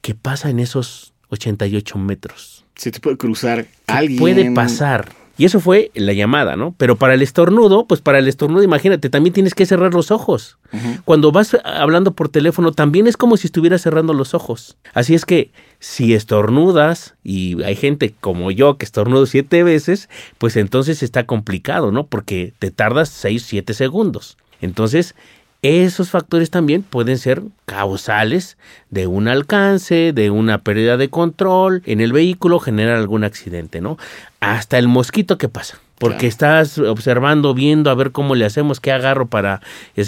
¿Qué 0.00 0.14
pasa 0.16 0.50
en 0.50 0.58
esos 0.58 1.12
88 1.28 1.96
metros? 1.98 2.64
Se 2.74 2.90
te 2.90 2.98
puede 2.98 3.16
cruzar 3.16 3.66
alguien. 3.86 4.18
Puede 4.18 4.50
pasar. 4.50 5.12
Y 5.38 5.44
eso 5.46 5.60
fue 5.60 5.90
la 5.94 6.12
llamada, 6.12 6.56
¿no? 6.56 6.74
Pero 6.76 6.96
para 6.96 7.14
el 7.14 7.22
estornudo, 7.22 7.86
pues 7.86 8.00
para 8.00 8.18
el 8.18 8.28
estornudo, 8.28 8.62
imagínate, 8.62 9.08
también 9.08 9.32
tienes 9.32 9.54
que 9.54 9.66
cerrar 9.66 9.94
los 9.94 10.10
ojos. 10.10 10.58
Cuando 11.04 11.32
vas 11.32 11.56
hablando 11.64 12.12
por 12.12 12.28
teléfono, 12.28 12.72
también 12.72 13.06
es 13.06 13.16
como 13.16 13.36
si 13.36 13.46
estuvieras 13.46 13.82
cerrando 13.82 14.12
los 14.12 14.34
ojos. 14.34 14.76
Así 14.94 15.14
es 15.14 15.24
que 15.24 15.50
si 15.78 16.14
estornudas, 16.14 17.14
y 17.24 17.62
hay 17.62 17.76
gente 17.76 18.14
como 18.20 18.50
yo 18.50 18.76
que 18.76 18.84
estornudo 18.84 19.26
siete 19.26 19.62
veces, 19.62 20.08
pues 20.38 20.56
entonces 20.56 21.02
está 21.02 21.24
complicado, 21.24 21.92
¿no? 21.92 22.06
Porque 22.06 22.52
te 22.58 22.70
tardas 22.70 23.08
seis, 23.08 23.44
siete 23.46 23.74
segundos. 23.74 24.36
Entonces, 24.60 25.14
esos 25.62 26.10
factores 26.10 26.50
también 26.50 26.82
pueden 26.82 27.18
ser 27.18 27.42
causales 27.66 28.58
de 28.90 29.06
un 29.06 29.28
alcance, 29.28 30.12
de 30.12 30.30
una 30.30 30.58
pérdida 30.58 30.96
de 30.96 31.08
control 31.08 31.82
en 31.86 32.00
el 32.00 32.12
vehículo, 32.12 32.58
generar 32.58 32.96
algún 32.96 33.22
accidente, 33.22 33.80
¿no? 33.80 33.96
Hasta 34.40 34.76
el 34.76 34.88
mosquito 34.88 35.38
que 35.38 35.48
pasa. 35.48 35.78
Porque 35.98 36.26
estás 36.26 36.78
observando, 36.78 37.54
viendo 37.54 37.88
a 37.88 37.94
ver 37.94 38.10
cómo 38.10 38.34
le 38.34 38.44
hacemos, 38.44 38.80
qué 38.80 38.90
agarro 38.90 39.28
para 39.28 39.60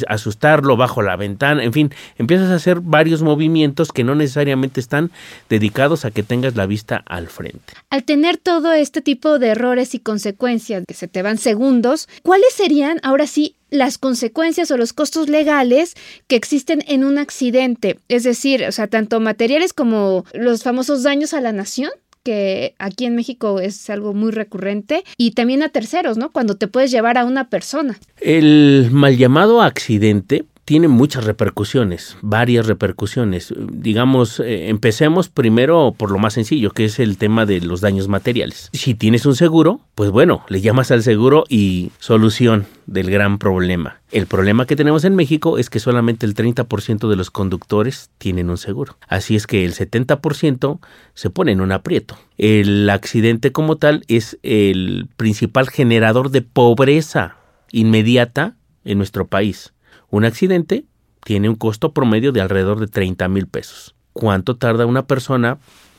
asustarlo 0.09 0.77
bajo 0.77 1.03
la 1.03 1.15
ventana, 1.15 1.63
en 1.63 1.73
fin, 1.73 1.95
empiezas 2.19 2.51
a 2.51 2.57
hacer 2.57 2.81
varios 2.81 3.23
movimientos 3.23 3.93
que 3.93 4.03
no 4.03 4.17
necesariamente 4.17 4.81
están 4.81 5.13
dedicados 5.49 6.05
a 6.05 6.11
que 6.11 6.25
tengas 6.25 6.57
la 6.57 6.67
vista 6.67 7.05
al 7.07 7.29
frente. 7.29 7.75
Al 7.91 8.03
tener 8.03 8.39
todo 8.39 8.73
este 8.73 9.03
tipo 9.03 9.39
de 9.39 9.51
errores 9.51 9.95
y 9.95 10.01
consecuencias 10.01 10.83
que 10.85 10.95
se 10.95 11.07
te 11.07 11.23
van 11.23 11.39
segundos, 11.39 12.09
¿cuáles 12.25 12.53
serían 12.53 12.99
ahora 13.05 13.29
sí 13.29 13.55
las 13.75 13.99
consecuencias 13.99 14.71
o 14.71 14.76
los 14.76 14.93
costos 14.93 15.28
legales 15.28 15.95
que 16.26 16.37
existen 16.37 16.83
en 16.87 17.04
un 17.04 17.19
accidente. 17.19 17.99
Es 18.09 18.23
decir, 18.23 18.64
o 18.64 18.73
sea, 18.73 18.87
tanto 18.87 19.21
materiales 19.21 19.73
como 19.73 20.25
los 20.33 20.62
famosos 20.62 21.02
daños 21.02 21.35
a 21.35 21.40
la 21.40 21.52
nación 21.52 21.90
que 22.23 22.75
aquí 22.78 23.04
en 23.04 23.14
México 23.14 23.61
es 23.61 23.90
algo 23.90 24.14
muy 24.14 24.33
recurrente, 24.33 25.04
y 25.19 25.33
también 25.33 25.62
a 25.62 25.69
terceros, 25.69 26.16
¿no? 26.16 26.33
Cuando 26.33 26.57
te 26.57 26.69
puedes 26.69 26.90
llevar 26.90 27.19
a 27.19 27.26
una 27.26 27.50
persona. 27.50 27.99
El 28.19 28.88
mal 28.90 29.19
llamado 29.19 29.61
accidente 29.61 30.47
tiene 30.64 30.88
muchas 30.88 31.25
repercusiones, 31.25 32.16
varias 32.23 32.66
repercusiones. 32.66 33.52
Digamos, 33.59 34.40
eh, 34.40 34.68
empecemos 34.68 35.28
primero 35.28 35.94
por 35.97 36.11
lo 36.11 36.18
más 36.18 36.35
sencillo, 36.35 36.71
que 36.71 36.87
es 36.87 36.99
el 36.99 37.18
tema 37.18 37.47
de 37.47 37.61
los 37.61 37.80
daños 37.80 38.09
materiales. 38.09 38.71
Si 38.73 38.94
tienes 38.94 39.26
un 39.26 39.37
seguro, 39.37 39.80
pues 39.94 40.11
bueno, 40.11 40.44
le 40.49 40.61
llamas 40.61 40.90
al 40.90 41.02
seguro 41.02 41.44
y 41.49 41.92
solución 41.99 42.66
del 42.87 43.11
gran 43.11 43.38
problema. 43.38 44.00
El 44.11 44.26
problema 44.26 44.66
que 44.66 44.76
tenemos 44.76 45.04
en 45.04 45.16
México 45.16 45.59
es 45.59 45.68
que 45.68 45.80
solamente 45.80 46.25
el 46.25 46.35
30% 46.35 47.09
de 47.09 47.16
los 47.16 47.30
conductores 47.30 48.11
tienen 48.18 48.49
un 48.49 48.59
seguro. 48.59 48.97
Así 49.09 49.37
es 49.37 49.47
que 49.47 49.64
el 49.64 49.75
70% 49.75 50.78
se 51.14 51.30
pone 51.30 51.52
en 51.52 51.61
un 51.61 51.73
aprieto. 51.73 52.16
El 52.38 52.88
accidente 52.90 53.52
como 53.52 53.76
tal 53.76 54.04
es 54.09 54.38
el 54.42 55.09
principal 55.16 55.68
generador 55.68 56.30
de 56.30 56.42
pobreza 56.42 57.37
inmediata 57.71 58.56
en 58.85 58.99
nuestro 58.99 59.26
país. 59.26 59.74
Un 60.14 60.25
accidente 60.25 60.85
tiene 61.25 61.49
un 61.49 61.56
costo 61.56 61.92
promedio 61.92 62.30
de 62.30 62.40
alrededor 62.40 62.78
de 62.78 62.87
30 62.87 63.26
mil 63.26 63.49
pesos. 63.49 63.97
¿Cuánto 64.12 64.56
tarda 64.56 64.87
una 64.87 65.09
persona 65.09 65.59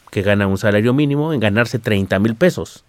que 0.10 0.22
gana 0.22 0.48
un 0.48 0.57
salario 0.57 0.93
mínimo 0.93 1.34
en 1.34 1.41
ganarse 1.41 1.79
30 1.79 2.17
mil 2.19 2.34
pesos? 2.34 2.86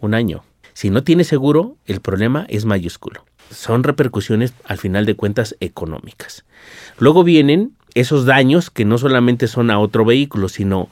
Un 0.00 0.14
año. 0.14 0.42
Si 0.72 0.90
no 0.90 1.04
tiene 1.04 1.22
seguro, 1.22 1.76
el 1.86 2.00
problema 2.00 2.46
es 2.48 2.64
mayúsculo. 2.64 3.24
Son 3.48 3.84
repercusiones, 3.84 4.54
al 4.64 4.78
final 4.78 5.06
de 5.06 5.14
cuentas, 5.14 5.54
económicas. 5.60 6.44
Luego 6.98 7.22
vienen 7.22 7.76
esos 7.94 8.26
daños 8.26 8.68
que 8.68 8.84
no 8.84 8.98
solamente 8.98 9.46
son 9.46 9.70
a 9.70 9.78
otro 9.78 10.04
vehículo, 10.04 10.48
sino 10.48 10.88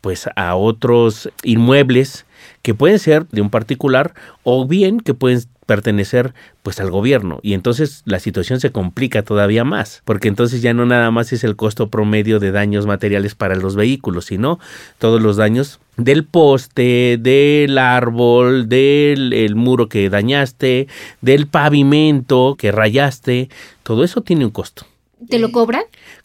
pues 0.00 0.28
a 0.34 0.56
otros 0.56 1.30
inmuebles 1.44 2.26
que 2.62 2.74
pueden 2.74 2.98
ser 2.98 3.28
de 3.28 3.40
un 3.40 3.50
particular 3.50 4.14
o 4.42 4.66
bien 4.66 4.98
que 4.98 5.14
pueden 5.14 5.44
pertenecer 5.72 6.34
pues 6.62 6.80
al 6.80 6.90
gobierno 6.90 7.40
y 7.42 7.54
entonces 7.54 8.02
la 8.04 8.18
situación 8.18 8.60
se 8.60 8.72
complica 8.72 9.22
todavía 9.22 9.64
más 9.64 10.02
porque 10.04 10.28
entonces 10.28 10.60
ya 10.60 10.74
no 10.74 10.84
nada 10.84 11.10
más 11.10 11.32
es 11.32 11.44
el 11.44 11.56
costo 11.56 11.88
promedio 11.88 12.40
de 12.40 12.52
daños 12.52 12.84
materiales 12.84 13.34
para 13.34 13.54
los 13.54 13.74
vehículos 13.74 14.26
sino 14.26 14.60
todos 14.98 15.22
los 15.22 15.38
daños 15.38 15.80
del 15.96 16.24
poste, 16.26 17.16
del 17.18 17.78
árbol, 17.78 18.68
del 18.68 19.54
muro 19.54 19.88
que 19.88 20.10
dañaste, 20.10 20.88
del 21.22 21.46
pavimento 21.46 22.56
que 22.58 22.70
rayaste, 22.70 23.48
todo 23.82 24.04
eso 24.04 24.22
tiene 24.22 24.44
un 24.44 24.50
costo. 24.50 24.86
¿Te 25.28 25.38
lo 25.38 25.52
cobran? 25.52 25.84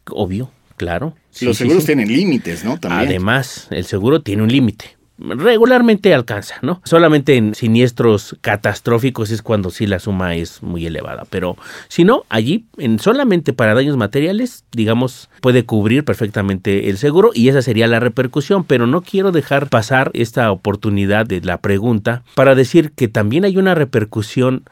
Obvio, 0.10 0.50
claro. 0.76 1.16
Los 1.42 1.58
seguros 1.58 1.86
tienen 1.86 2.08
límites, 2.08 2.64
¿no? 2.64 2.80
También. 2.80 3.08
Además, 3.08 3.68
el 3.72 3.86
seguro 3.86 4.22
tiene 4.22 4.44
un 4.44 4.50
límite 4.50 4.97
regularmente 5.20 6.14
alcanza, 6.14 6.56
¿no? 6.62 6.82
Solamente 6.84 7.36
en 7.36 7.56
siniestros 7.56 8.38
catastróficos 8.42 9.32
es 9.32 9.42
cuando 9.42 9.70
sí 9.70 9.88
la 9.88 10.00
suma 10.00 10.36
es 10.36 10.62
muy 10.62 10.86
elevada, 10.86 11.24
pero 11.30 11.58
si 11.88 12.04
no, 12.04 12.24
allí 12.30 12.66
en 12.78 13.00
solamente 13.00 13.54
para 13.54 13.74
daños 13.74 13.98
materiales, 13.98 14.66
digamos, 14.72 15.30
puede 15.42 15.66
cubrir 15.66 16.06
perfectamente 16.06 16.90
el 16.90 16.98
seguro 16.98 17.32
y 17.34 17.50
esa 17.50 17.62
sería 17.62 17.88
la 17.88 18.00
repercusión, 18.00 18.64
pero 18.64 18.88
no 18.88 19.02
quiero 19.02 19.32
dejar 19.32 19.70
pasar 19.70 20.12
esta 20.14 20.52
oportunidad 20.52 21.26
de 21.26 21.42
la 21.42 21.60
pregunta 21.60 22.24
para 22.36 22.56
decir 22.56 22.92
que 22.92 23.08
también 23.08 23.46
hay 23.46 23.58
una 23.58 23.76
repercusión 23.76 24.64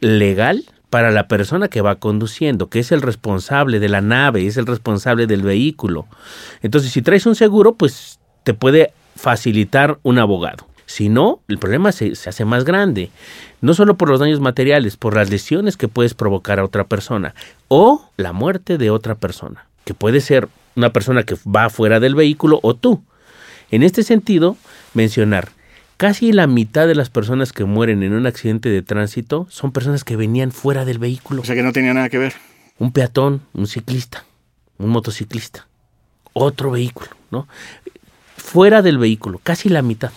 legal 0.00 0.64
para 0.90 1.10
la 1.10 1.26
persona 1.26 1.68
que 1.68 1.80
va 1.80 1.96
conduciendo, 1.96 2.68
que 2.68 2.78
es 2.78 2.92
el 2.92 3.02
responsable 3.02 3.80
de 3.80 3.88
la 3.88 4.00
nave, 4.00 4.46
es 4.46 4.56
el 4.56 4.66
responsable 4.66 5.26
del 5.26 5.42
vehículo. 5.42 6.06
Entonces, 6.62 6.92
si 6.92 7.02
traes 7.02 7.26
un 7.26 7.34
seguro, 7.34 7.74
pues 7.74 8.20
te 8.44 8.54
puede 8.54 8.92
facilitar 9.16 9.98
un 10.02 10.18
abogado. 10.18 10.66
Si 10.86 11.08
no, 11.08 11.40
el 11.48 11.58
problema 11.58 11.92
se, 11.92 12.12
hace 12.12 12.44
más 12.44 12.64
grande. 12.64 13.10
No 13.60 13.74
solo 13.74 13.96
por 13.96 14.08
los 14.08 14.20
daños 14.20 14.40
materiales, 14.40 14.96
por 14.96 15.16
las 15.16 15.30
lesiones 15.30 15.76
que 15.76 15.88
puedes 15.88 16.14
provocar 16.14 16.58
a 16.58 16.64
otra 16.64 16.84
persona 16.84 17.34
o 17.68 18.08
la 18.16 18.32
muerte 18.32 18.78
de 18.78 18.90
otra 18.90 19.14
persona, 19.14 19.66
que 19.84 19.94
puede 19.94 20.20
ser 20.20 20.48
una 20.76 20.90
persona 20.90 21.22
que 21.22 21.36
va 21.46 21.70
fuera 21.70 22.00
del 22.00 22.14
vehículo 22.14 22.60
o 22.62 22.74
tú. 22.74 23.02
En 23.70 23.82
este 23.82 24.02
sentido, 24.02 24.56
mencionar, 24.92 25.48
casi 25.96 26.32
la 26.32 26.46
mitad 26.46 26.86
de 26.86 26.94
las 26.94 27.10
personas 27.10 27.52
que 27.52 27.64
mueren 27.64 28.02
en 28.02 28.12
un 28.12 28.26
accidente 28.26 28.68
de 28.68 28.82
tránsito 28.82 29.46
son 29.50 29.72
personas 29.72 30.04
que 30.04 30.16
venían 30.16 30.52
fuera 30.52 30.84
del 30.84 30.98
vehículo. 30.98 31.42
O 31.42 31.44
sea 31.44 31.54
que 31.54 31.62
no 31.62 31.72
tenía 31.72 31.94
nada 31.94 32.10
que 32.10 32.18
ver. 32.18 32.34
Un 32.78 32.92
peatón, 32.92 33.40
un 33.54 33.66
ciclista, 33.66 34.24
un 34.78 34.90
motociclista, 34.90 35.66
otro 36.34 36.72
vehículo, 36.72 37.10
¿no? 37.30 37.48
Fuera 38.36 38.82
del 38.82 38.98
vehículo, 38.98 39.40
casi 39.42 39.68
la 39.68 39.82
mitad. 39.82 40.12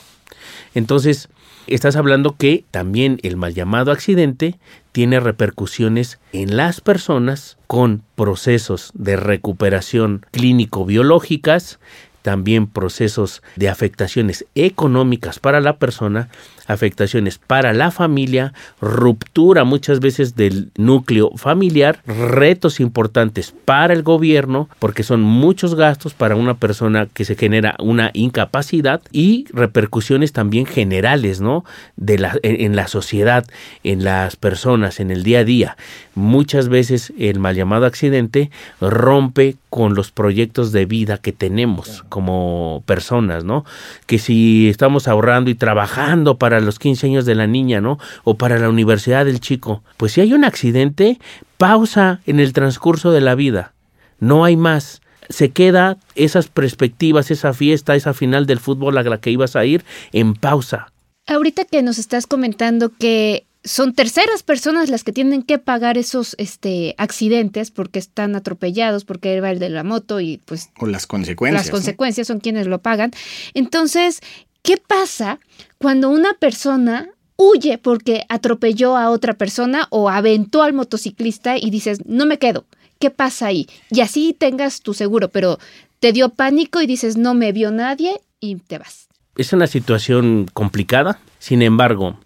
Entonces, 0.74 1.29
estás 1.67 1.95
hablando 1.95 2.36
que 2.38 2.65
también 2.71 3.19
el 3.24 3.38
mal 3.38 3.53
llamado 3.53 3.91
accidente 3.91 4.59
tiene 4.91 5.19
repercusiones 5.19 6.19
en 6.33 6.57
las 6.57 6.81
personas 6.81 7.57
con 7.67 8.03
procesos 8.15 8.91
de 8.93 9.15
recuperación 9.15 10.25
clínico-biológicas, 10.31 11.79
también 12.21 12.67
procesos 12.67 13.41
de 13.55 13.69
afectaciones 13.69 14.45
económicas 14.55 15.39
para 15.39 15.62
la 15.62 15.77
persona 15.77 16.29
afectaciones 16.67 17.38
para 17.38 17.74
la 17.74 17.91
familia, 17.91 18.53
ruptura 18.81 19.63
muchas 19.63 20.00
veces 20.00 20.36
del 20.36 20.71
núcleo 20.75 21.31
familiar, 21.36 22.01
retos 22.05 22.79
importantes 22.79 23.53
para 23.65 23.93
el 23.93 24.03
gobierno, 24.03 24.69
porque 24.79 25.03
son 25.03 25.21
muchos 25.21 25.75
gastos 25.75 26.13
para 26.13 26.36
una 26.36 26.55
persona 26.55 27.07
que 27.13 27.25
se 27.25 27.36
genera 27.36 27.75
una 27.79 28.12
incapacidad 28.13 29.01
y 29.12 29.45
repercusiones 29.51 30.33
también 30.33 30.65
generales, 30.65 31.41
¿no? 31.41 31.63
De 31.95 32.17
la, 32.17 32.38
en, 32.43 32.75
la 32.75 32.88
sociedad, 32.88 33.45
en 33.83 34.03
las 34.03 34.36
personas, 34.36 35.00
en 35.00 35.12
el 35.12 35.24
día 35.24 35.39
a 35.39 35.43
día. 35.43 35.77
Muchas 36.15 36.69
veces 36.69 37.13
el 37.17 37.39
mal 37.39 37.55
llamado 37.55 37.86
accidente 37.86 38.51
rompe 38.81 39.55
con 39.69 39.95
los 39.95 40.12
proyectos 40.12 40.71
de 40.71 40.86
vida 40.86 41.17
que 41.17 41.31
tenemos 41.31 42.03
como 42.09 42.83
personas, 42.86 43.43
¿no? 43.43 43.65
Que 44.05 44.17
si 44.17 44.69
estamos 44.69 45.07
ahorrando 45.07 45.50
y 45.51 45.55
trabajando 45.55 46.38
para 46.38 46.57
los 46.62 46.80
15 46.80 47.08
años 47.08 47.26
de 47.26 47.36
la 47.36 47.48
niña, 47.48 47.82
¿no? 47.82 48.00
O 48.24 48.36
para 48.36 48.60
la 48.60 48.70
universidad 48.70 49.26
del 49.26 49.40
chico. 49.40 49.84
Pues 49.98 50.14
si 50.14 50.22
hay 50.22 50.34
un 50.34 50.46
accidente, 50.46 51.20
pausa 51.58 52.22
en 52.26 52.40
el 52.40 52.54
transcurso 52.54 53.12
de 53.12 53.22
la 53.22 53.36
vida. 53.36 53.74
No 54.20 54.46
hay 54.46 54.56
más. 54.56 55.02
Se 55.30 55.50
queda 55.50 55.98
esas 56.16 56.48
perspectivas, 56.48 57.32
esa 57.32 57.54
fiesta, 57.54 57.96
esa 57.96 58.14
final 58.14 58.46
del 58.46 58.60
fútbol 58.60 58.98
a 58.98 59.04
la 59.04 59.20
que 59.20 59.32
ibas 59.32 59.56
a 59.56 59.66
ir 59.66 59.84
en 60.14 60.34
pausa. 60.34 60.92
Ahorita 61.26 61.66
que 61.66 61.84
nos 61.84 61.98
estás 61.98 62.26
comentando 62.26 62.92
que 62.98 63.48
son 63.68 63.94
terceras 63.94 64.44
personas 64.44 64.90
las 64.90 65.04
que 65.04 65.12
tienen 65.12 65.44
que 65.44 65.60
pagar 65.60 65.98
esos 65.98 66.36
este, 66.38 66.96
accidentes 66.98 67.70
porque 67.72 68.00
están 68.00 68.36
atropellados, 68.36 69.04
porque 69.04 69.42
va 69.42 69.52
el 69.52 69.60
de 69.60 69.70
la 69.70 69.84
moto 69.84 70.20
y 70.20 70.38
pues... 70.46 70.70
Con 70.78 70.92
las 70.92 71.06
consecuencias. 71.06 71.66
Las 71.66 71.72
consecuencias 71.72 72.28
son 72.28 72.40
quienes 72.40 72.68
lo 72.68 72.82
pagan. 72.82 73.12
Entonces, 73.54 74.22
¿Qué 74.67 74.75
pasa 74.75 75.39
cuando 75.77 76.09
una 76.09 76.33
persona 76.33 77.07
huye 77.38 77.77
porque 77.77 78.25
atropelló 78.27 78.97
a 78.97 79.12
otra 79.12 79.36
persona 79.36 79.88
o 79.91 80.09
aventó 80.09 80.62
al 80.62 80.74
motociclista 80.74 81.55
y 81.57 81.69
dices, 81.69 82.05
no 82.05 82.25
me 82.25 82.38
quedo? 82.38 82.65
¿Qué 83.00 83.09
pasa 83.09 83.45
ahí? 83.45 83.69
Y 83.89 84.01
así 84.01 84.36
tengas 84.38 84.81
tu 84.81 84.93
seguro, 84.93 85.29
pero 85.29 85.57
te 86.01 86.12
dio 86.12 86.27
pánico 86.27 86.81
y 86.81 86.86
dices, 86.86 87.15
no 87.15 87.33
me 87.33 87.53
vio 87.53 87.71
nadie 87.71 88.19
y 88.41 88.55
te 88.55 88.77
vas. 88.77 89.07
Es 89.38 89.53
una 89.53 89.67
situación 89.67 90.47
complicada, 90.53 91.17
sin 91.39 91.62
embargo, 91.62 92.19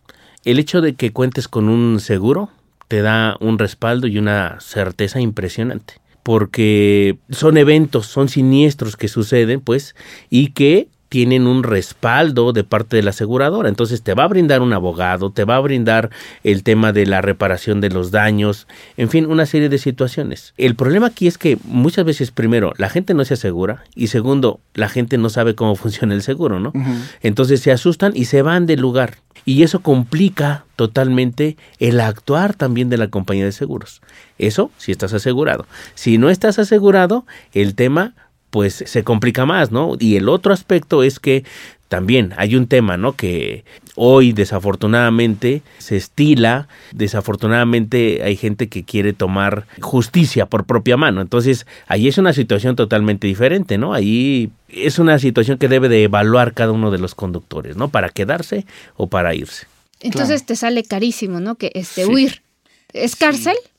el 0.43 0.57
hecho 0.57 0.81
de 0.81 0.95
que 0.95 1.13
cuentes 1.13 1.47
con 1.47 1.69
un 1.69 1.99
seguro 1.99 2.49
te 2.87 3.03
da 3.03 3.37
un 3.39 3.59
respaldo 3.59 4.07
y 4.07 4.17
una 4.17 4.59
certeza 4.61 5.21
impresionante 5.21 6.01
porque 6.23 7.17
son 7.29 7.57
eventos, 7.57 8.07
son 8.07 8.29
siniestros 8.29 8.95
que 8.95 9.07
suceden, 9.07 9.59
pues, 9.59 9.95
y 10.29 10.51
que 10.51 10.87
tienen 11.11 11.45
un 11.45 11.63
respaldo 11.63 12.53
de 12.53 12.63
parte 12.63 12.95
de 12.95 13.03
la 13.03 13.09
aseguradora. 13.09 13.67
Entonces 13.67 14.01
te 14.01 14.13
va 14.13 14.23
a 14.23 14.29
brindar 14.29 14.61
un 14.61 14.71
abogado, 14.71 15.29
te 15.29 15.43
va 15.43 15.57
a 15.57 15.59
brindar 15.59 16.09
el 16.45 16.63
tema 16.63 16.93
de 16.93 17.05
la 17.05 17.19
reparación 17.19 17.81
de 17.81 17.89
los 17.89 18.11
daños, 18.11 18.65
en 18.95 19.09
fin, 19.09 19.25
una 19.25 19.45
serie 19.45 19.67
de 19.67 19.77
situaciones. 19.77 20.53
El 20.55 20.75
problema 20.75 21.07
aquí 21.07 21.27
es 21.27 21.37
que 21.37 21.57
muchas 21.65 22.05
veces, 22.05 22.31
primero, 22.31 22.71
la 22.77 22.87
gente 22.87 23.13
no 23.13 23.25
se 23.25 23.33
asegura 23.33 23.83
y 23.93 24.07
segundo, 24.07 24.61
la 24.73 24.87
gente 24.87 25.17
no 25.17 25.29
sabe 25.29 25.53
cómo 25.53 25.75
funciona 25.81 26.13
el 26.13 26.21
seguro, 26.21 26.61
¿no? 26.61 26.71
Entonces 27.21 27.59
se 27.59 27.73
asustan 27.73 28.13
y 28.15 28.23
se 28.23 28.41
van 28.41 28.65
del 28.65 28.79
lugar. 28.79 29.17
Y 29.43 29.63
eso 29.63 29.81
complica 29.81 30.63
totalmente 30.77 31.57
el 31.79 31.99
actuar 31.99 32.53
también 32.53 32.87
de 32.87 32.97
la 32.97 33.09
compañía 33.09 33.43
de 33.43 33.51
seguros. 33.51 34.01
Eso 34.37 34.71
si 34.77 34.93
estás 34.93 35.11
asegurado. 35.13 35.65
Si 35.93 36.17
no 36.17 36.29
estás 36.29 36.57
asegurado, 36.57 37.25
el 37.51 37.75
tema 37.75 38.13
pues 38.51 38.83
se 38.85 39.03
complica 39.03 39.45
más, 39.45 39.71
¿no? 39.71 39.95
Y 39.97 40.17
el 40.17 40.29
otro 40.29 40.53
aspecto 40.53 41.01
es 41.01 41.19
que 41.19 41.43
también 41.87 42.33
hay 42.37 42.55
un 42.55 42.67
tema, 42.67 42.95
¿no? 42.95 43.13
Que 43.17 43.65
hoy 43.95 44.31
desafortunadamente 44.31 45.61
se 45.77 45.97
estila, 45.97 46.69
desafortunadamente 46.93 48.23
hay 48.23 48.37
gente 48.37 48.69
que 48.69 48.83
quiere 48.83 49.11
tomar 49.11 49.67
justicia 49.81 50.45
por 50.45 50.65
propia 50.65 50.95
mano. 50.95 51.19
Entonces, 51.19 51.65
ahí 51.87 52.07
es 52.07 52.17
una 52.17 52.31
situación 52.31 52.75
totalmente 52.75 53.27
diferente, 53.27 53.77
¿no? 53.77 53.93
Ahí 53.93 54.51
es 54.69 54.99
una 54.99 55.19
situación 55.19 55.57
que 55.57 55.67
debe 55.67 55.89
de 55.89 56.03
evaluar 56.03 56.53
cada 56.53 56.71
uno 56.71 56.91
de 56.91 56.99
los 56.99 57.15
conductores, 57.15 57.75
¿no? 57.75 57.89
Para 57.89 58.09
quedarse 58.09 58.65
o 58.95 59.07
para 59.07 59.35
irse. 59.35 59.65
Entonces 59.99 60.45
te 60.45 60.55
sale 60.55 60.83
carísimo, 60.83 61.39
¿no? 61.39 61.55
Que 61.55 61.71
este 61.75 62.05
huir. 62.05 62.41
¿Es 62.93 63.15
cárcel? 63.15 63.55
Sí, 63.63 63.70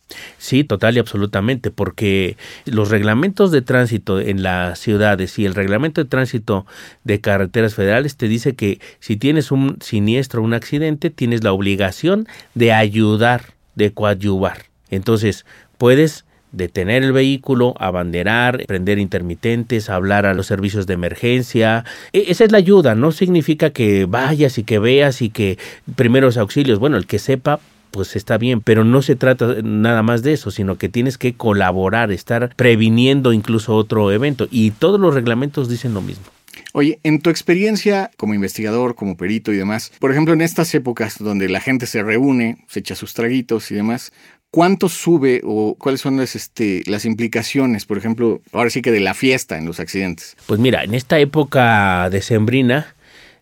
total 0.67 0.97
y 0.97 1.01
absolutamente, 1.01 1.71
porque 1.71 2.37
los 2.67 2.91
reglamentos 2.91 3.51
de 3.51 3.63
tránsito 3.63 4.21
en 4.21 4.43
las 4.43 4.79
ciudades 4.79 5.39
y 5.39 5.47
el 5.47 5.55
reglamento 5.55 6.03
de 6.03 6.09
tránsito 6.09 6.67
de 7.05 7.21
carreteras 7.21 7.75
federales 7.75 8.17
te 8.17 8.29
dice 8.29 8.55
que 8.55 8.81
si 9.01 9.17
tienes 9.17 9.51
un 9.51 9.79
siniestro, 9.81 10.43
un 10.43 10.55
accidente, 10.55 11.11
tienes 11.11 11.43
la 11.45 11.53
obligación 11.53 12.27
de 12.55 12.73
ayudar, 12.73 13.55
de 13.75 13.93
coadyuvar. 13.93 14.65
Entonces, 14.91 15.47
puedes 15.79 16.25
detener 16.53 17.03
el 17.03 17.13
vehículo, 17.13 17.75
abanderar, 17.79 18.65
prender 18.67 18.99
intermitentes, 18.99 19.89
hablar 19.91 20.27
a 20.27 20.35
los 20.35 20.47
servicios 20.47 20.87
de 20.87 20.95
emergencia. 20.95 21.85
E, 22.13 22.27
esa 22.29 22.45
es 22.45 22.53
la 22.53 22.59
ayuda, 22.59 22.95
no 22.95 23.11
significa 23.11 23.71
que 23.71 24.05
vayas 24.05 24.59
y 24.59 24.65
que 24.65 24.79
veas 24.79 25.23
y 25.23 25.31
que 25.31 25.59
primeros 25.97 26.37
auxilios, 26.37 26.79
bueno, 26.79 26.97
el 26.99 27.07
que 27.07 27.19
sepa 27.19 27.59
pues 27.93 28.17
está 28.17 28.39
bien, 28.39 28.61
pero 28.61 28.83
no 28.83 29.03
se 29.03 29.15
trata 29.15 29.57
nada 29.63 30.03
más 30.03 30.23
de 30.23 30.33
eso, 30.33 30.51
sino 30.51 30.79
que 30.79 30.89
tienes 30.89 31.19
que 31.19 31.35
colaborar, 31.35 32.11
estar 32.11 32.55
previniendo 32.57 33.33
incluso 33.33 33.77
otro 33.77 34.11
evento 34.11 34.49
y 34.51 34.73
todos 34.73 34.99
los 34.99 35.15
reglamentos 35.15 35.69
dicen 35.69 35.95
lo 35.95 36.01
mismo. 36.01 36.25
Oye, 36.73 36.99
en 37.03 37.21
tu 37.21 37.31
experiencia 37.31 38.11
como 38.17 38.35
investigador, 38.35 38.95
como 38.95 39.17
perito 39.17 39.53
y 39.53 39.57
demás, 39.57 39.93
por 40.01 40.11
ejemplo, 40.11 40.35
en 40.35 40.41
estas 40.41 40.75
épocas 40.75 41.19
donde 41.19 41.49
la 41.49 41.61
gente 41.61 41.87
se 41.87 42.03
reúne, 42.03 42.65
se 42.67 42.81
echa 42.81 42.95
sus 42.95 43.15
traguitos 43.15 43.71
y 43.71 43.75
demás, 43.75 44.11
¿cuánto 44.51 44.89
sube 44.89 45.43
o 45.45 45.77
cuáles 45.79 46.01
son 46.01 46.17
las, 46.17 46.35
este, 46.35 46.83
las 46.87 47.05
implicaciones, 47.05 47.85
por 47.85 47.99
ejemplo, 47.99 48.41
ahora 48.53 48.71
sí 48.71 48.81
que 48.81 48.91
de 48.91 49.01
la 49.01 49.15
fiesta 49.15 49.59
en 49.59 49.67
los 49.67 49.81
accidentes? 49.81 50.37
Pues 50.47 50.61
mira, 50.61 50.83
en 50.83 50.95
esta 50.95 51.19
época 51.19 52.09
decembrina, 52.11 52.97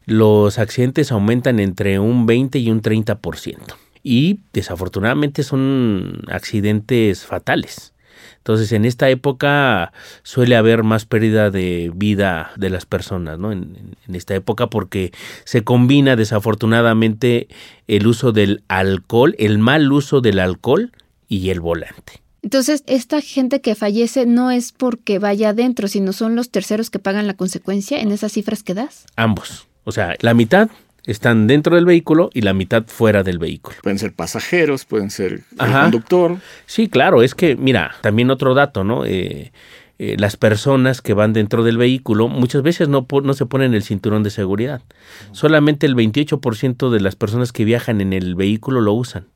los 0.06 0.58
accidentes 0.58 1.12
aumentan 1.12 1.60
entre 1.60 2.00
un 2.00 2.26
20 2.26 2.58
y 2.58 2.70
un 2.70 2.82
30% 2.82 3.76
y 4.02 4.40
desafortunadamente 4.52 5.42
son 5.42 6.22
accidentes 6.28 7.24
fatales. 7.24 7.92
Entonces, 8.38 8.72
en 8.72 8.84
esta 8.84 9.08
época 9.10 9.92
suele 10.22 10.56
haber 10.56 10.82
más 10.82 11.04
pérdida 11.04 11.50
de 11.50 11.90
vida 11.94 12.52
de 12.56 12.70
las 12.70 12.86
personas, 12.86 13.38
¿no? 13.38 13.52
En, 13.52 13.96
en, 14.06 14.14
esta 14.14 14.34
época 14.34 14.68
porque 14.68 15.12
se 15.44 15.62
combina 15.62 16.16
desafortunadamente 16.16 17.48
el 17.86 18.06
uso 18.06 18.32
del 18.32 18.62
alcohol, 18.68 19.34
el 19.38 19.58
mal 19.58 19.92
uso 19.92 20.20
del 20.20 20.38
alcohol 20.38 20.90
y 21.28 21.50
el 21.50 21.60
volante. 21.60 22.20
Entonces, 22.42 22.82
esta 22.86 23.20
gente 23.20 23.60
que 23.60 23.74
fallece 23.74 24.24
no 24.24 24.50
es 24.50 24.72
porque 24.72 25.18
vaya 25.18 25.50
adentro, 25.50 25.88
sino 25.88 26.12
son 26.12 26.36
los 26.36 26.50
terceros 26.50 26.88
que 26.88 26.98
pagan 26.98 27.26
la 27.26 27.34
consecuencia 27.34 28.00
en 28.00 28.12
esas 28.12 28.32
cifras 28.32 28.62
que 28.62 28.74
das. 28.74 29.04
Ambos. 29.16 29.66
O 29.84 29.92
sea, 29.92 30.16
la 30.20 30.34
mitad 30.34 30.70
están 31.10 31.46
dentro 31.46 31.74
del 31.74 31.84
vehículo 31.84 32.30
y 32.32 32.42
la 32.42 32.54
mitad 32.54 32.84
fuera 32.86 33.22
del 33.22 33.38
vehículo. 33.38 33.76
Pueden 33.82 33.98
ser 33.98 34.12
pasajeros, 34.12 34.84
pueden 34.84 35.10
ser 35.10 35.42
el 35.58 35.72
conductor. 35.72 36.36
Sí, 36.66 36.88
claro, 36.88 37.22
es 37.22 37.34
que, 37.34 37.56
mira, 37.56 37.96
también 38.00 38.30
otro 38.30 38.54
dato, 38.54 38.84
¿no? 38.84 39.04
Eh, 39.04 39.52
eh, 39.98 40.16
las 40.18 40.36
personas 40.36 41.02
que 41.02 41.12
van 41.12 41.32
dentro 41.32 41.64
del 41.64 41.76
vehículo 41.76 42.28
muchas 42.28 42.62
veces 42.62 42.88
no, 42.88 43.06
no 43.22 43.34
se 43.34 43.46
ponen 43.46 43.74
el 43.74 43.82
cinturón 43.82 44.22
de 44.22 44.30
seguridad. 44.30 44.82
Solamente 45.32 45.86
el 45.86 45.96
28% 45.96 46.90
de 46.90 47.00
las 47.00 47.16
personas 47.16 47.52
que 47.52 47.64
viajan 47.64 48.00
en 48.00 48.12
el 48.12 48.34
vehículo 48.34 48.80
lo 48.80 48.92
usan, 48.92 49.26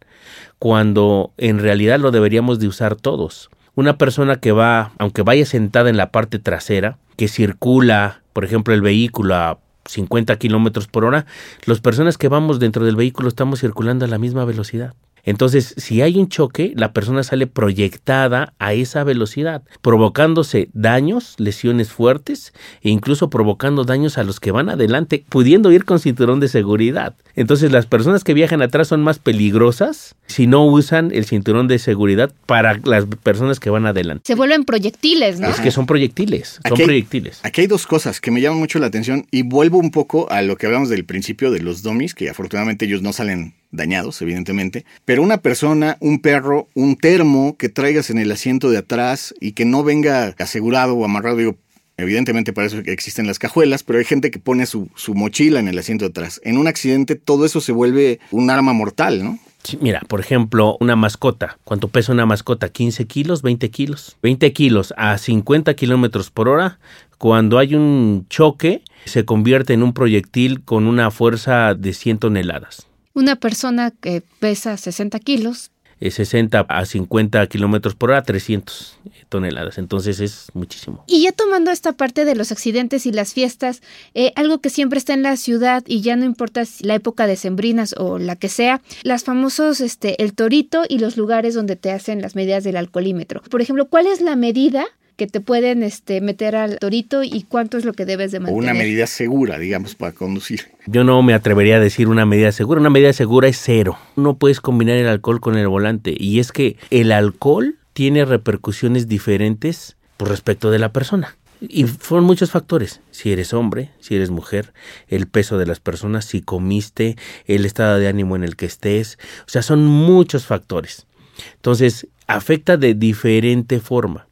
cuando 0.59 1.33
en 1.37 1.59
realidad 1.59 1.99
lo 1.99 2.13
deberíamos 2.13 2.61
de 2.61 2.69
usar 2.69 2.95
todos. 2.95 3.51
Una 3.75 3.99
persona 3.99 4.37
que 4.37 4.53
va, 4.53 4.93
aunque 4.99 5.23
vaya 5.23 5.45
sentada 5.45 5.91
en 5.91 5.97
la 5.97 6.13
parte 6.13 6.39
trasera, 6.39 6.99
que 7.17 7.27
circula, 7.27 8.23
por 8.33 8.45
ejemplo, 8.45 8.73
el 8.73 8.81
vehículo 8.81 9.35
a 9.35 9.59
50 9.87 10.37
kilómetros 10.37 10.87
por 10.87 11.05
hora, 11.05 11.27
las 11.67 11.81
personas 11.81 12.19
que 12.19 12.29
vamos 12.29 12.59
dentro 12.59 12.85
del 12.85 12.97
vehículo 12.97 13.29
estamos 13.29 13.61
circulando 13.61 14.05
a 14.05 14.09
la 14.09 14.19
misma 14.19 14.45
velocidad. 14.45 14.95
Entonces, 15.25 15.75
si 15.77 16.03
hay 16.03 16.17
un 16.19 16.29
choque, 16.29 16.73
la 16.77 16.93
persona 16.93 17.23
sale 17.23 17.47
proyectada 17.47 18.55
a 18.59 18.75
esa 18.75 19.05
velocidad, 19.05 19.63
provocándose 19.81 20.69
daños, 20.73 21.35
lesiones 21.39 21.91
fuertes 21.91 22.53
e 22.83 22.91
incluso 22.91 23.31
provocando 23.31 23.85
daños 23.85 24.19
a 24.19 24.25
los 24.25 24.41
que 24.41 24.51
van 24.51 24.69
adelante, 24.69 25.25
pudiendo 25.29 25.73
ir 25.73 25.85
con 25.85 25.99
cinturón 25.99 26.41
de 26.41 26.49
seguridad. 26.49 27.15
Entonces, 27.35 27.73
las 27.73 27.87
personas 27.87 28.25
que 28.25 28.35
viajan 28.35 28.63
atrás 28.63 28.89
son 28.89 29.03
más 29.03 29.19
peligrosas 29.19 30.15
si 30.27 30.47
no 30.47 30.65
usan 30.67 31.11
el 31.13 31.25
cinturón 31.25 31.69
de 31.69 31.79
seguridad 31.79 32.33
para 32.47 32.81
las 32.85 33.07
personas 33.23 33.61
que 33.61 33.71
van 33.71 33.87
adelante. 33.87 34.25
Se 34.27 34.35
vuelven 34.35 34.65
proyectiles, 34.65 35.41
¿no? 35.41 35.49
Es 35.49 35.61
que 35.61 35.71
son 35.71 35.87
proyectiles, 35.87 36.61
son 36.67 36.79
proyectiles. 36.79 37.41
Aquí 37.43 37.63
hay 37.63 37.67
dos 37.67 37.87
cosas 37.87 38.21
que 38.21 38.31
me 38.31 38.41
llaman 38.41 38.59
mucho 38.59 38.79
la 38.79 38.87
atención 38.87 39.27
y 39.31 39.43
vuelvo 39.43 39.79
un 39.79 39.91
poco 39.91 40.31
a 40.31 40.43
lo 40.43 40.57
que 40.57 40.67
hablamos 40.67 40.89
del 40.89 41.05
principio 41.05 41.51
de 41.51 41.61
los 41.61 41.83
domis, 41.83 42.15
que 42.15 42.29
afortunadamente 42.29 42.85
ellos 42.85 43.03
no 43.03 43.13
salen 43.13 43.55
dañados, 43.75 44.21
evidentemente, 44.23 44.85
pero 45.05 45.23
una 45.23 45.39
persona, 45.39 45.97
un 46.01 46.21
perro, 46.21 46.69
un 46.75 46.97
termo 46.97 47.57
que 47.57 47.69
traigas 47.69 48.11
en 48.11 48.19
el 48.19 48.33
asiento 48.33 48.71
de 48.71 48.79
atrás 48.79 49.35
y 49.41 49.53
que 49.53 49.65
no 49.65 49.85
venga 49.85 50.35
asegurado 50.39 50.95
o 50.95 51.05
amarrado, 51.05 51.37
digo, 51.37 51.57
Evidentemente 51.97 52.53
para 52.53 52.67
eso 52.67 52.79
existen 52.87 53.27
las 53.27 53.39
cajuelas, 53.39 53.85
pero 53.85 54.01
hay 54.01 54.05
gente 54.05 54.33
que 54.33 54.41
pone 54.41 54.67
su, 54.67 54.89
mochila 55.09 55.61
en 55.61 55.69
el 55.69 55.79
asiento 55.79 56.05
de 56.05 56.11
atrás. 56.11 56.41
En 56.45 56.59
un 56.59 56.67
accidente 56.67 57.15
todo 57.15 57.45
eso 57.45 57.61
se 57.61 57.73
vuelve 57.73 58.19
un 58.33 58.51
arma 58.51 58.73
mortal, 58.73 59.23
¿no? 59.23 59.39
mira, 59.81 60.03
por 60.09 60.21
ejemplo, 60.21 60.77
una 60.81 60.95
mascota. 60.95 61.57
¿Cuánto 61.65 61.89
pesa 61.89 62.13
una 62.13 62.27
mascota? 62.27 62.71
¿15 62.71 63.07
kilos? 63.07 63.43
¿20 63.43 63.71
kilos? 63.71 64.17
20 64.23 64.53
kilos 64.53 64.93
a 64.99 65.17
50 65.17 65.73
kilómetros 65.75 66.31
por 66.31 66.49
hora. 66.49 66.79
Cuando 67.17 67.59
hay 67.59 67.75
un 67.75 68.27
choque, 68.29 68.83
se 69.07 69.25
convierte 69.25 69.73
en 69.73 69.83
un 69.83 69.95
proyectil 69.95 70.63
con 70.63 70.87
una 70.87 71.11
fuerza 71.11 71.75
de 71.75 71.95
100 71.95 72.19
toneladas. 72.19 72.89
Una 73.15 73.37
persona 73.37 73.93
que 73.93 74.23
pesa 74.41 74.77
60 74.77 75.19
kilos. 75.21 75.71
60 76.01 76.61
eh, 76.61 76.65
a 76.69 76.85
50 76.85 77.47
kilómetros 77.47 77.95
por 77.95 78.11
hora, 78.11 78.23
300 78.23 78.99
toneladas. 79.29 79.79
Entonces 79.79 80.21
es 80.21 80.49
muchísimo. 80.53 81.05
Y 81.07 81.23
ya 81.23 81.33
tomando 81.33 81.71
esta 81.71 81.93
parte 81.93 82.25
de 82.25 82.35
los 82.35 82.53
accidentes 82.53 83.07
y 83.07 83.13
las 83.13 83.33
fiestas, 83.33 83.83
eh, 84.15 84.33
algo 84.37 84.61
que 84.61 84.71
siempre 84.71 84.99
está 84.99 85.15
en 85.15 85.23
la 85.23 85.37
ciudad 85.37 85.85
y 85.87 86.01
ya 86.01 86.17
no 86.17 86.25
importa 86.25 86.65
si 86.65 86.85
la 86.85 86.97
época 86.97 87.27
de 87.27 87.37
sembrinas 87.37 87.95
o 87.97 88.19
la 88.19 88.37
que 88.37 88.49
sea, 88.49 88.83
las 89.05 89.25
famosos, 89.25 89.81
este, 89.81 90.23
el 90.23 90.35
torito 90.35 90.83
y 90.89 90.99
los 90.99 91.17
lugares 91.17 91.55
donde 91.55 91.77
te 91.77 91.93
hacen 91.93 92.21
las 92.21 92.35
medidas 92.35 92.65
del 92.65 92.77
alcoholímetro. 92.77 93.43
Por 93.43 93.63
ejemplo, 93.63 93.87
¿cuál 93.87 94.07
es 94.07 94.21
la 94.21 94.37
medida 94.37 94.87
que 95.17 95.27
te 95.27 95.41
pueden 95.41 95.83
este, 95.83 96.21
meter 96.21 96.57
al 96.57 96.79
torito 96.79 97.23
y 97.23 97.45
cuánto 97.49 97.79
es 97.79 97.85
lo 97.85 97.93
que 97.93 98.05
debes 98.05 98.33
de 98.33 98.41
mantener. 98.41 98.61
O 98.61 98.63
una 98.63 98.75
medida 98.75 99.07
segura, 99.07 99.59
digamos, 99.59 99.95
para 99.95 100.13
conducir. 100.13 100.69
Yo 100.87 101.05
no 101.05 101.23
me 101.23 101.35
atrevería 101.35 101.77
a 101.77 101.81
decir 101.81 102.09
una 102.09 102.27
medida 102.27 102.53
segura. 102.53 102.81
Una 102.81 102.91
medida 102.91 103.13
segura 103.13 103.49
es 103.49 103.59
cero. 103.63 103.99
No 104.17 104.37
puedes 104.37 104.61
combinar 104.61 104.97
el 104.97 105.07
alcohol 105.07 105.41
con 105.41 105.57
el 105.57 105.69
volante. 105.69 106.15
Y 106.19 106.41
es 106.41 106.53
que 106.53 106.77
el 106.91 107.13
alcohol 107.13 107.77
tiene 107.93 108.25
repercusiones 108.25 109.09
diferentes 109.09 109.97
por 110.17 110.29
respecto 110.29 110.71
de 110.71 110.79
la 110.79 110.93
persona. 110.93 111.37
Y 111.61 111.85
fueron 111.85 112.27
muchos 112.27 112.51
factores. 112.51 113.01
Si 113.11 113.33
eres 113.33 113.55
hombre, 113.55 113.91
si 114.01 114.17
eres 114.17 114.31
mujer, 114.31 114.75
el 115.09 115.29
peso 115.29 115.59
de 115.59 115.67
las 115.67 115.81
personas, 115.81 116.25
si 116.25 116.43
comiste, 116.43 117.17
el 117.47 117.65
estado 117.65 117.99
de 117.99 118.09
ánimo 118.09 118.37
en 118.37 118.45
el 118.45 118.57
que 118.57 118.67
estés. 118.67 119.19
O 119.47 119.49
sea, 119.49 119.63
son 119.63 119.87
muchos 119.87 120.45
factores. 120.45 121.07
Entonces, 121.55 122.09
afecta 122.27 122.77
de 122.77 122.95
diferente 122.95 123.81
forma. 123.81 124.27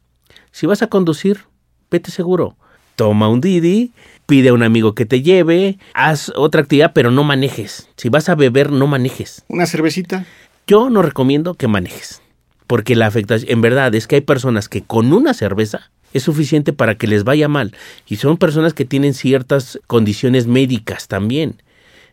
Si 0.53 0.67
vas 0.67 0.83
a 0.83 0.87
conducir, 0.87 1.39
vete 1.89 2.11
seguro. 2.11 2.55
Toma 2.95 3.27
un 3.27 3.41
Didi, 3.41 3.91
pide 4.27 4.49
a 4.49 4.53
un 4.53 4.61
amigo 4.61 4.93
que 4.93 5.07
te 5.07 5.23
lleve, 5.23 5.79
haz 5.95 6.31
otra 6.35 6.61
actividad, 6.61 6.91
pero 6.93 7.09
no 7.09 7.23
manejes. 7.23 7.89
Si 7.97 8.09
vas 8.09 8.29
a 8.29 8.35
beber, 8.35 8.71
no 8.71 8.85
manejes. 8.85 9.43
¿Una 9.47 9.65
cervecita? 9.65 10.27
Yo 10.67 10.91
no 10.91 11.01
recomiendo 11.01 11.55
que 11.55 11.67
manejes, 11.67 12.21
porque 12.67 12.95
la 12.95 13.07
afectación, 13.07 13.51
en 13.51 13.61
verdad, 13.61 13.95
es 13.95 14.05
que 14.05 14.17
hay 14.17 14.21
personas 14.21 14.69
que 14.69 14.83
con 14.83 15.11
una 15.11 15.33
cerveza 15.33 15.89
es 16.13 16.21
suficiente 16.21 16.71
para 16.71 16.99
que 16.99 17.07
les 17.07 17.23
vaya 17.23 17.47
mal, 17.47 17.75
y 18.07 18.17
son 18.17 18.37
personas 18.37 18.75
que 18.75 18.85
tienen 18.85 19.15
ciertas 19.15 19.79
condiciones 19.87 20.45
médicas 20.45 21.07
también. 21.07 21.63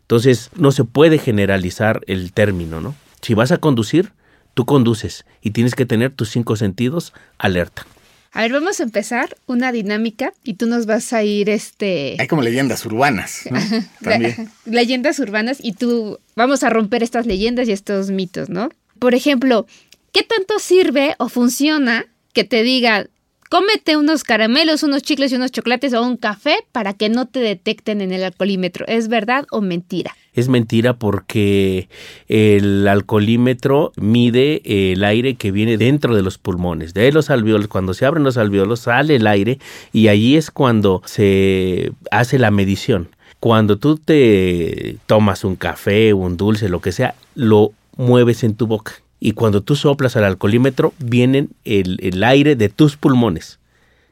Entonces, 0.00 0.48
no 0.56 0.72
se 0.72 0.84
puede 0.84 1.18
generalizar 1.18 2.00
el 2.06 2.32
término, 2.32 2.80
¿no? 2.80 2.94
Si 3.20 3.34
vas 3.34 3.52
a 3.52 3.58
conducir, 3.58 4.12
tú 4.54 4.64
conduces 4.64 5.26
y 5.42 5.50
tienes 5.50 5.74
que 5.74 5.84
tener 5.84 6.10
tus 6.12 6.30
cinco 6.30 6.56
sentidos 6.56 7.12
alerta. 7.36 7.84
A 8.32 8.42
ver, 8.42 8.52
vamos 8.52 8.78
a 8.78 8.84
empezar 8.84 9.36
una 9.46 9.72
dinámica 9.72 10.32
y 10.44 10.54
tú 10.54 10.66
nos 10.66 10.86
vas 10.86 11.12
a 11.12 11.24
ir 11.24 11.50
este... 11.50 12.16
Hay 12.18 12.28
como 12.28 12.42
leyendas 12.42 12.86
urbanas, 12.86 13.42
¿no? 13.50 13.58
También. 14.02 14.50
leyendas 14.64 15.18
urbanas 15.18 15.58
y 15.60 15.72
tú 15.72 16.20
vamos 16.36 16.62
a 16.62 16.70
romper 16.70 17.02
estas 17.02 17.26
leyendas 17.26 17.68
y 17.68 17.72
estos 17.72 18.10
mitos, 18.10 18.48
¿no? 18.48 18.70
Por 19.00 19.14
ejemplo, 19.14 19.66
¿qué 20.12 20.22
tanto 20.22 20.60
sirve 20.60 21.16
o 21.18 21.28
funciona 21.28 22.06
que 22.32 22.44
te 22.44 22.62
diga 22.62 23.08
cómete 23.50 23.96
unos 23.96 24.22
caramelos, 24.22 24.84
unos 24.84 25.02
chicles 25.02 25.32
y 25.32 25.34
unos 25.34 25.50
chocolates 25.50 25.92
o 25.92 26.02
un 26.02 26.16
café 26.16 26.64
para 26.70 26.94
que 26.94 27.08
no 27.08 27.26
te 27.26 27.40
detecten 27.40 28.00
en 28.00 28.12
el 28.12 28.22
alcoholímetro. 28.22 28.86
¿Es 28.86 29.08
verdad 29.08 29.44
o 29.50 29.60
mentira? 29.60 30.14
Es 30.32 30.48
mentira 30.48 30.94
porque 30.94 31.88
el 32.28 32.86
alcoholímetro 32.86 33.92
mide 33.96 34.92
el 34.92 35.02
aire 35.02 35.34
que 35.34 35.50
viene 35.50 35.76
dentro 35.76 36.14
de 36.14 36.22
los 36.22 36.38
pulmones, 36.38 36.94
de 36.94 37.10
los 37.10 37.28
alveolos. 37.28 37.66
Cuando 37.66 37.92
se 37.92 38.06
abren 38.06 38.22
los 38.22 38.38
alveolos 38.38 38.80
sale 38.80 39.16
el 39.16 39.26
aire 39.26 39.58
y 39.92 40.06
allí 40.06 40.36
es 40.36 40.52
cuando 40.52 41.02
se 41.04 41.90
hace 42.12 42.38
la 42.38 42.52
medición. 42.52 43.08
Cuando 43.40 43.78
tú 43.78 43.96
te 43.96 44.96
tomas 45.06 45.42
un 45.42 45.56
café, 45.56 46.14
un 46.14 46.36
dulce, 46.36 46.68
lo 46.68 46.80
que 46.80 46.92
sea, 46.92 47.16
lo 47.34 47.72
mueves 47.96 48.44
en 48.44 48.54
tu 48.54 48.68
boca. 48.68 48.92
Y 49.20 49.32
cuando 49.32 49.62
tú 49.62 49.76
soplas 49.76 50.16
al 50.16 50.24
alcoholímetro, 50.24 50.94
viene 50.98 51.48
el, 51.64 51.98
el 52.02 52.24
aire 52.24 52.56
de 52.56 52.68
tus 52.70 52.96
pulmones. 52.96 53.58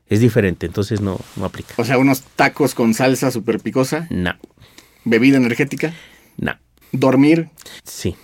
Es 0.07 0.21
diferente, 0.21 0.67
entonces 0.67 1.01
no, 1.01 1.19
no 1.37 1.45
aplica. 1.47 1.75
O 1.79 1.85
sea, 1.85 1.99
unos 1.99 2.23
tacos 2.37 2.75
con 2.75 2.95
salsa 2.95 3.31
super 3.31 3.59
picosa, 3.61 4.07
No, 4.11 4.33
bebida 5.05 5.37
energética, 5.39 5.93
no, 6.37 6.53
dormir, 6.93 7.49
sí. 7.85 8.17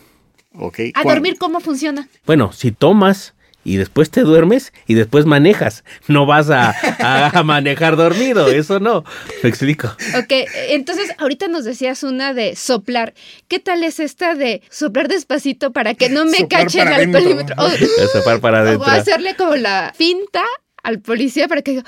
ok. 0.54 0.78
¿A 0.94 1.02
¿Cuál? 1.02 1.16
dormir 1.16 1.36
cómo 1.38 1.60
funciona? 1.60 2.08
Bueno, 2.26 2.52
si 2.52 2.70
tomas 2.72 3.34
y 3.64 3.77
después 3.77 4.11
te 4.11 4.20
duermes 4.20 4.72
y 4.87 4.94
después 4.94 5.24
manejas, 5.27 5.85
no 6.07 6.27
vas 6.27 6.50
a, 6.50 6.74
a- 7.00 7.38
a 7.38 7.42
manejar 7.42 7.96
dormido, 7.96 8.48
eso 8.48 8.79
no. 8.81 9.05
Me 9.42 9.48
explico. 9.48 9.88
Ok, 10.18 10.33
entonces 10.68 11.11
ahorita 11.18 11.48
nos 11.48 11.64
decías 11.64 12.03
una 12.03 12.35
de 12.35 12.57
soplar. 12.57 13.14
¿Qué 13.48 13.59
tal 13.59 13.83
es 13.85 14.00
esta 14.00 14.35
de 14.35 14.62
soplar 14.70 15.09
despacito 15.09 15.72
para 15.72 15.94
que 15.94 16.09
no 16.11 16.24
me 16.24 16.38
Soplar 16.38 16.62
cache 16.64 16.79
el 16.81 16.85
para 16.85 16.96
adentro. 16.96 17.18
alcoholímetro? 17.18 17.57
O, 17.59 18.09
soplar 18.12 18.40
para 18.40 18.77
o 18.77 18.85
hacerle 18.85 19.35
como 19.37 19.57
la 19.57 19.92
finta 19.96 20.42
al 20.83 21.00
policía 21.00 21.48
para 21.48 21.62
que 21.62 21.70
diga, 21.72 21.85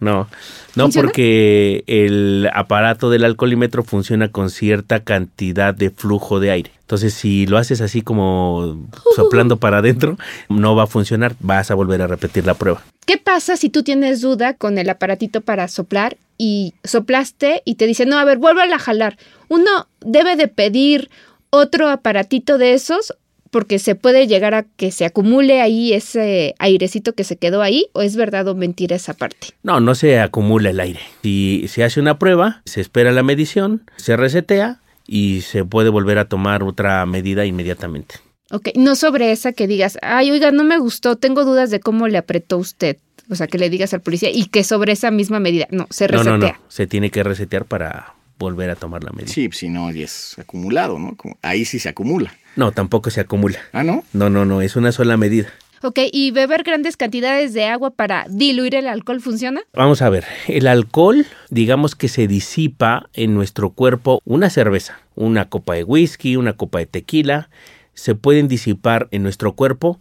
No, 0.00 0.28
no 0.74 0.84
¿Funciona? 0.84 1.06
porque 1.06 1.84
el 1.86 2.48
aparato 2.54 3.10
del 3.10 3.24
alcoholímetro 3.24 3.84
funciona 3.84 4.28
con 4.28 4.50
cierta 4.50 5.04
cantidad 5.04 5.74
de 5.74 5.90
flujo 5.90 6.40
de 6.40 6.50
aire. 6.50 6.72
Entonces, 6.80 7.14
si 7.14 7.46
lo 7.46 7.58
haces 7.58 7.80
así 7.80 8.02
como 8.02 8.88
soplando 9.14 9.58
para 9.58 9.78
adentro, 9.78 10.16
no 10.48 10.74
va 10.74 10.84
a 10.84 10.86
funcionar. 10.86 11.36
Vas 11.40 11.70
a 11.70 11.74
volver 11.74 12.02
a 12.02 12.06
repetir 12.06 12.46
la 12.46 12.54
prueba. 12.54 12.82
¿qué 13.10 13.18
pasa 13.18 13.56
si 13.56 13.70
tú 13.70 13.82
tienes 13.82 14.20
duda 14.20 14.54
con 14.54 14.78
el 14.78 14.88
aparatito 14.88 15.40
para 15.40 15.66
soplar 15.66 16.16
y 16.38 16.74
soplaste 16.84 17.60
y 17.64 17.74
te 17.74 17.88
dice, 17.88 18.06
no, 18.06 18.16
a 18.16 18.24
ver, 18.24 18.38
vuélvala 18.38 18.76
a 18.76 18.78
jalar? 18.78 19.18
Uno 19.48 19.88
debe 20.00 20.36
de 20.36 20.46
pedir 20.46 21.10
otro 21.50 21.88
aparatito 21.88 22.56
de 22.56 22.74
esos 22.74 23.16
porque 23.50 23.78
se 23.78 23.94
puede 23.94 24.26
llegar 24.26 24.54
a 24.54 24.62
que 24.62 24.90
se 24.92 25.04
acumule 25.04 25.60
ahí 25.60 25.92
ese 25.92 26.54
airecito 26.58 27.12
que 27.14 27.24
se 27.24 27.36
quedó 27.36 27.62
ahí 27.62 27.86
o 27.92 28.02
es 28.02 28.16
verdad 28.16 28.46
o 28.48 28.54
mentira 28.54 28.96
esa 28.96 29.14
parte. 29.14 29.48
No, 29.62 29.80
no 29.80 29.94
se 29.94 30.20
acumula 30.20 30.70
el 30.70 30.80
aire. 30.80 31.00
Si 31.22 31.66
se 31.68 31.84
hace 31.84 32.00
una 32.00 32.18
prueba, 32.18 32.62
se 32.64 32.80
espera 32.80 33.12
la 33.12 33.22
medición, 33.22 33.82
se 33.96 34.16
resetea 34.16 34.80
y 35.06 35.40
se 35.40 35.64
puede 35.64 35.88
volver 35.90 36.18
a 36.18 36.26
tomar 36.28 36.62
otra 36.62 37.04
medida 37.06 37.44
inmediatamente. 37.44 38.16
Ok, 38.52 38.70
no 38.76 38.96
sobre 38.96 39.30
esa 39.32 39.52
que 39.52 39.66
digas, 39.66 39.98
ay, 40.02 40.30
oiga, 40.30 40.50
no 40.50 40.64
me 40.64 40.78
gustó, 40.78 41.16
tengo 41.16 41.44
dudas 41.44 41.70
de 41.70 41.80
cómo 41.80 42.08
le 42.08 42.18
apretó 42.18 42.58
usted. 42.58 42.96
O 43.28 43.36
sea, 43.36 43.46
que 43.46 43.58
le 43.58 43.70
digas 43.70 43.94
al 43.94 44.00
policía 44.00 44.28
y 44.32 44.46
que 44.46 44.64
sobre 44.64 44.90
esa 44.92 45.12
misma 45.12 45.38
medida. 45.38 45.68
No, 45.70 45.86
se 45.90 46.06
No, 46.06 46.12
resetea. 46.18 46.36
no, 46.36 46.46
no. 46.48 46.52
Se 46.68 46.88
tiene 46.88 47.10
que 47.10 47.22
resetear 47.22 47.64
para 47.64 48.14
volver 48.40 48.70
a 48.70 48.74
tomar 48.74 49.04
la 49.04 49.12
medida. 49.12 49.32
Sí, 49.32 49.46
pues, 49.48 49.58
si 49.58 49.68
no, 49.68 49.92
y 49.92 50.02
es 50.02 50.36
acumulado, 50.38 50.98
¿no? 50.98 51.16
Como- 51.16 51.38
Ahí 51.42 51.64
sí 51.64 51.78
se 51.78 51.88
acumula. 51.90 52.34
No, 52.56 52.72
tampoco 52.72 53.10
se 53.10 53.20
acumula. 53.20 53.60
Ah, 53.72 53.84
¿no? 53.84 54.02
No, 54.12 54.28
no, 54.30 54.44
no. 54.44 54.60
Es 54.62 54.74
una 54.74 54.90
sola 54.90 55.16
medida. 55.16 55.48
Ok, 55.82 55.98
¿y 56.12 56.30
beber 56.32 56.62
grandes 56.62 56.96
cantidades 56.96 57.54
de 57.54 57.64
agua 57.66 57.90
para 57.90 58.26
diluir 58.28 58.74
el 58.74 58.86
alcohol 58.86 59.20
funciona? 59.20 59.62
Vamos 59.72 60.02
a 60.02 60.10
ver, 60.10 60.24
el 60.48 60.66
alcohol, 60.66 61.24
digamos 61.48 61.94
que 61.94 62.08
se 62.08 62.26
disipa 62.26 63.08
en 63.14 63.34
nuestro 63.34 63.70
cuerpo 63.70 64.20
una 64.26 64.50
cerveza, 64.50 65.00
una 65.14 65.48
copa 65.48 65.74
de 65.74 65.84
whisky, 65.84 66.36
una 66.36 66.52
copa 66.54 66.80
de 66.80 66.86
tequila, 66.86 67.48
se 67.94 68.14
pueden 68.14 68.46
disipar 68.46 69.08
en 69.10 69.22
nuestro 69.22 69.54
cuerpo 69.54 69.98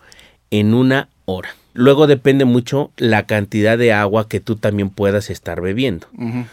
en 0.52 0.73
una 0.73 1.08
hora. 1.25 1.49
Luego 1.79 2.07
depende 2.07 2.43
mucho 2.43 2.91
la 2.97 3.25
cantidad 3.25 3.77
de 3.77 3.93
agua 3.93 4.27
que 4.27 4.41
tú 4.41 4.57
también 4.57 4.89
puedas 4.89 5.29
estar 5.29 5.61
bebiendo. 5.61 6.07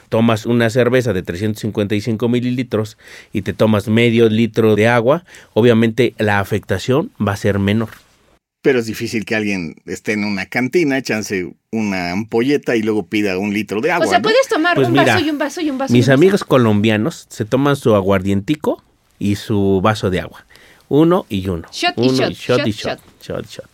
Tomas 0.09 0.47
una 0.47 0.71
cerveza 0.71 1.13
de 1.13 1.25
355 1.25 2.29
mililitros 2.29 2.97
y 3.33 3.43
te 3.43 3.53
tomas 3.53 3.89
medio 3.89 4.29
litro 4.29 4.77
de 4.77 4.87
agua, 4.87 5.25
obviamente 5.53 6.15
la 6.19 6.39
afectación 6.39 7.11
va 7.21 7.33
a 7.33 7.37
ser 7.37 7.59
menor. 7.59 7.89
Pero 8.63 8.79
es 8.79 8.87
difícil 8.87 9.25
que 9.25 9.35
alguien 9.35 9.75
esté 9.87 10.13
en 10.13 10.23
una 10.23 10.47
cantina, 10.47 10.97
echanse 10.97 11.53
una 11.73 12.13
ampolleta 12.13 12.77
y 12.77 12.83
luego 12.83 13.05
pida 13.07 13.37
un 13.37 13.53
litro 13.53 13.81
de 13.81 13.91
agua. 13.91 14.07
o 14.07 14.09
sea, 14.09 14.19
¿no? 14.21 14.23
puedes 14.23 14.47
tomar 14.49 14.77
Pues 14.77 14.87
un 14.87 14.93
mira, 14.93 15.15
vaso 15.15 15.27
y 15.27 15.31
un 15.31 15.39
vaso 15.39 15.61
y 15.61 15.71
un 15.71 15.79
vaso. 15.79 15.93
y 15.93 15.97
Mis 15.97 16.07
un 16.07 16.13
vaso. 16.13 16.21
amigos 16.21 16.45
colombianos 16.45 17.27
se 17.31 17.45
toman 17.45 17.75
su 17.75 17.97
aguardientico 17.97 18.81
y 19.19 19.35
su 19.35 19.81
vaso 19.83 20.09
de 20.09 20.21
agua. 20.21 20.47
Uno 20.89 21.27
y 21.29 21.49
uno. 21.49 21.67
Shot 21.73 21.95
y 21.99 22.01
uno 22.11 22.13
shot, 22.13 22.31
y 22.31 22.35
shot, 22.35 22.59
shot, 22.59 22.67
y 22.69 22.71
shot, 22.71 23.01
shot 23.21 23.45
y 23.45 23.49
shot. 23.49 23.67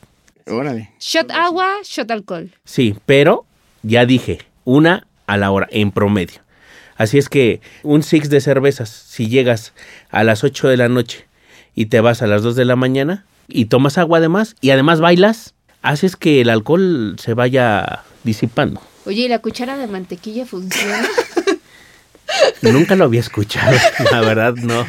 Órale. 0.46 0.90
Shot 1.00 1.30
agua, 1.30 1.78
shot 1.84 2.10
alcohol. 2.10 2.50
Sí, 2.64 2.96
pero 3.06 3.46
ya 3.82 4.06
dije, 4.06 4.40
una 4.64 5.06
a 5.26 5.36
la 5.36 5.50
hora 5.50 5.68
en 5.70 5.90
promedio. 5.90 6.40
Así 6.96 7.18
es 7.18 7.28
que 7.28 7.60
un 7.82 8.02
six 8.02 8.30
de 8.30 8.40
cervezas, 8.40 8.88
si 8.88 9.28
llegas 9.28 9.72
a 10.10 10.24
las 10.24 10.44
8 10.44 10.68
de 10.68 10.76
la 10.76 10.88
noche 10.88 11.26
y 11.74 11.86
te 11.86 12.00
vas 12.00 12.22
a 12.22 12.26
las 12.26 12.42
2 12.42 12.54
de 12.54 12.64
la 12.64 12.76
mañana 12.76 13.24
y 13.48 13.66
tomas 13.66 13.98
agua 13.98 14.18
además 14.18 14.56
y 14.60 14.70
además 14.70 15.00
bailas, 15.00 15.54
haces 15.80 16.16
que 16.16 16.40
el 16.40 16.50
alcohol 16.50 17.16
se 17.18 17.34
vaya 17.34 18.04
disipando. 18.24 18.80
Oye, 19.04 19.22
¿y 19.22 19.28
la 19.28 19.40
cuchara 19.40 19.76
de 19.78 19.88
mantequilla 19.88 20.46
funciona? 20.46 21.02
Nunca 22.62 22.94
lo 22.94 23.04
había 23.04 23.20
escuchado, 23.20 23.76
la 24.12 24.20
verdad 24.20 24.54
no, 24.54 24.86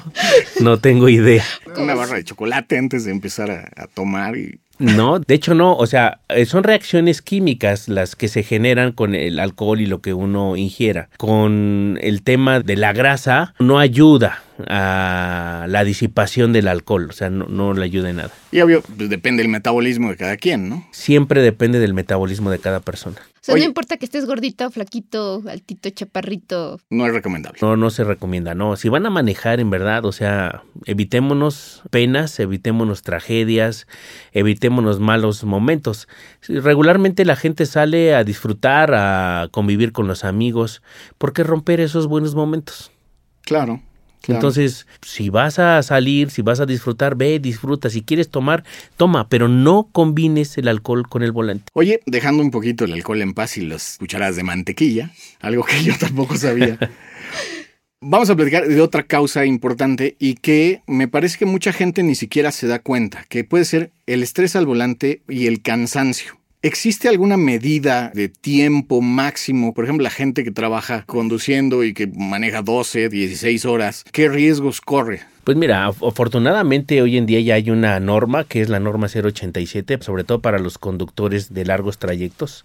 no 0.60 0.80
tengo 0.80 1.10
idea. 1.10 1.44
Una 1.76 1.96
barra 1.96 2.18
de 2.18 2.24
chocolate 2.24 2.78
antes 2.78 3.06
de 3.06 3.12
empezar 3.12 3.50
a, 3.50 3.70
a 3.76 3.88
tomar 3.88 4.38
y 4.38 4.60
No, 4.80 5.20
de 5.20 5.36
hecho 5.36 5.54
no, 5.54 5.76
o 5.76 5.86
sea, 5.86 6.20
eh, 6.30 6.46
son 6.46 6.64
reacciones 6.64 7.22
químicas 7.22 7.88
las 7.88 8.16
que 8.16 8.28
se 8.28 8.44
generan 8.44 8.92
con 8.92 9.16
el 9.16 9.40
alcohol 9.40 9.80
y 9.82 9.86
lo 9.86 10.02
que 10.02 10.14
uno 10.14 10.56
ingiera. 10.58 11.10
Con 11.18 12.00
el 12.02 12.24
tema 12.24 12.60
de 12.60 12.76
la 12.76 12.92
grasa 12.92 13.54
no 13.60 13.80
ayuda 13.80 14.42
a 14.68 15.66
la 15.70 15.84
disipación 15.84 16.54
del 16.54 16.68
alcohol, 16.68 17.08
o 17.10 17.14
sea, 17.14 17.30
no, 17.30 17.46
no 17.46 17.74
le 17.74 17.86
ayuda 17.86 18.10
en 18.10 18.18
nada. 18.18 18.32
Y 18.52 18.62
obvio, 18.62 18.82
pues 18.82 19.10
depende 19.10 19.44
del 19.44 19.52
metabolismo 19.52 20.10
de 20.10 20.18
cada 20.18 20.38
quien, 20.38 20.70
¿no? 20.70 20.88
Siempre 20.92 21.42
depende 21.42 21.80
del 21.80 21.94
metabolismo 21.94 22.50
de 22.50 22.60
cada 22.60 22.80
persona. 22.80 23.18
O 23.44 23.46
sea, 23.46 23.56
Oye. 23.56 23.66
no 23.66 23.72
importa 23.72 23.98
que 23.98 24.06
estés 24.06 24.26
gordito, 24.26 24.72
flaquito, 24.72 25.44
altito, 25.50 25.90
chaparrito. 25.90 26.80
No 26.90 27.06
es 27.06 27.14
recomendable. 27.14 27.60
No, 27.62 27.76
no 27.76 27.90
se 27.90 28.06
recomienda, 28.06 28.56
no. 28.56 28.78
Si 28.78 28.88
van 28.88 29.06
a 29.06 29.10
manejar 29.10 29.60
en 29.60 29.70
verdad, 29.70 30.06
o 30.06 30.14
sea, 30.14 30.64
evitémonos 30.86 31.82
penas, 31.90 32.40
evitémonos 32.40 33.02
tragedias, 33.02 33.86
evitémonos 34.32 35.02
malos 35.02 35.44
momentos. 35.44 36.08
Regularmente 36.48 37.26
la 37.26 37.36
gente 37.36 37.66
sale 37.66 38.16
a 38.16 38.24
disfrutar, 38.24 38.94
a 38.96 39.50
convivir 39.52 39.92
con 39.92 40.08
los 40.08 40.24
amigos. 40.24 40.82
¿Por 41.18 41.34
qué 41.34 41.44
romper 41.44 41.82
esos 41.82 42.08
buenos 42.08 42.36
momentos? 42.36 42.94
Claro. 43.42 43.82
Claro. 44.24 44.40
Entonces, 44.40 44.88
si 45.02 45.30
vas 45.30 45.60
a 45.60 45.84
salir, 45.84 46.32
si 46.32 46.42
vas 46.42 46.60
a 46.60 46.66
disfrutar, 46.66 47.16
ve, 47.16 47.40
disfruta. 47.40 47.90
Si 47.90 48.02
quieres 48.02 48.30
tomar, 48.30 48.64
toma, 48.98 49.30
pero 49.30 49.48
no 49.48 49.90
combines 49.92 50.58
el 50.58 50.68
alcohol 50.68 51.08
con 51.08 51.22
el 51.22 51.32
volante. 51.32 51.66
Oye, 51.74 52.00
dejando 52.06 52.42
un 52.42 52.50
poquito 52.50 52.86
el 52.86 52.94
alcohol 52.94 53.22
en 53.22 53.34
paz 53.34 53.58
y 53.58 53.62
las 53.62 53.98
cucharadas 54.00 54.36
de 54.36 54.44
mantequilla, 54.44 55.12
algo 55.42 55.64
que 55.64 55.84
yo 55.84 55.94
tampoco 56.00 56.38
sabía. 56.38 56.80
Vamos 58.06 58.30
a 58.30 58.36
platicar 58.36 58.68
de 58.68 58.82
otra 58.82 59.04
causa 59.04 59.46
importante 59.46 60.18
y 60.20 60.36
que 60.36 60.82
me 60.88 61.08
parece 61.08 61.38
que 61.38 61.46
mucha 61.46 61.72
gente 61.72 62.04
ni 62.04 62.16
siquiera 62.16 62.52
se 62.52 62.68
da 62.68 62.80
cuenta, 62.80 63.26
que 63.30 63.46
puede 63.46 63.64
ser 63.64 63.92
el 64.08 64.24
estrés 64.24 64.58
al 64.58 64.66
volante 64.66 65.22
y 65.30 65.48
el 65.48 65.62
cansancio. 65.62 66.43
¿Existe 66.66 67.10
alguna 67.10 67.36
medida 67.36 68.10
de 68.16 68.30
tiempo 68.30 69.02
máximo? 69.02 69.74
Por 69.74 69.84
ejemplo, 69.84 70.02
la 70.04 70.10
gente 70.10 70.46
que 70.46 70.52
trabaja 70.52 71.04
conduciendo 71.06 71.84
y 71.84 71.94
que 71.94 72.08
maneja 72.08 72.62
12, 72.62 73.10
16 73.10 73.66
horas, 73.66 74.06
¿qué 74.14 74.30
riesgos 74.30 74.80
corre? 74.80 75.20
Pues 75.44 75.58
mira, 75.58 75.86
af- 75.90 76.08
afortunadamente 76.08 77.02
hoy 77.02 77.18
en 77.18 77.26
día 77.26 77.42
ya 77.42 77.56
hay 77.56 77.70
una 77.70 78.00
norma 78.00 78.46
que 78.46 78.62
es 78.62 78.70
la 78.70 78.80
norma 78.80 79.08
087, 79.14 79.98
sobre 80.00 80.24
todo 80.24 80.40
para 80.40 80.58
los 80.58 80.78
conductores 80.78 81.54
de 81.54 81.66
largos 81.66 81.98
trayectos, 81.98 82.64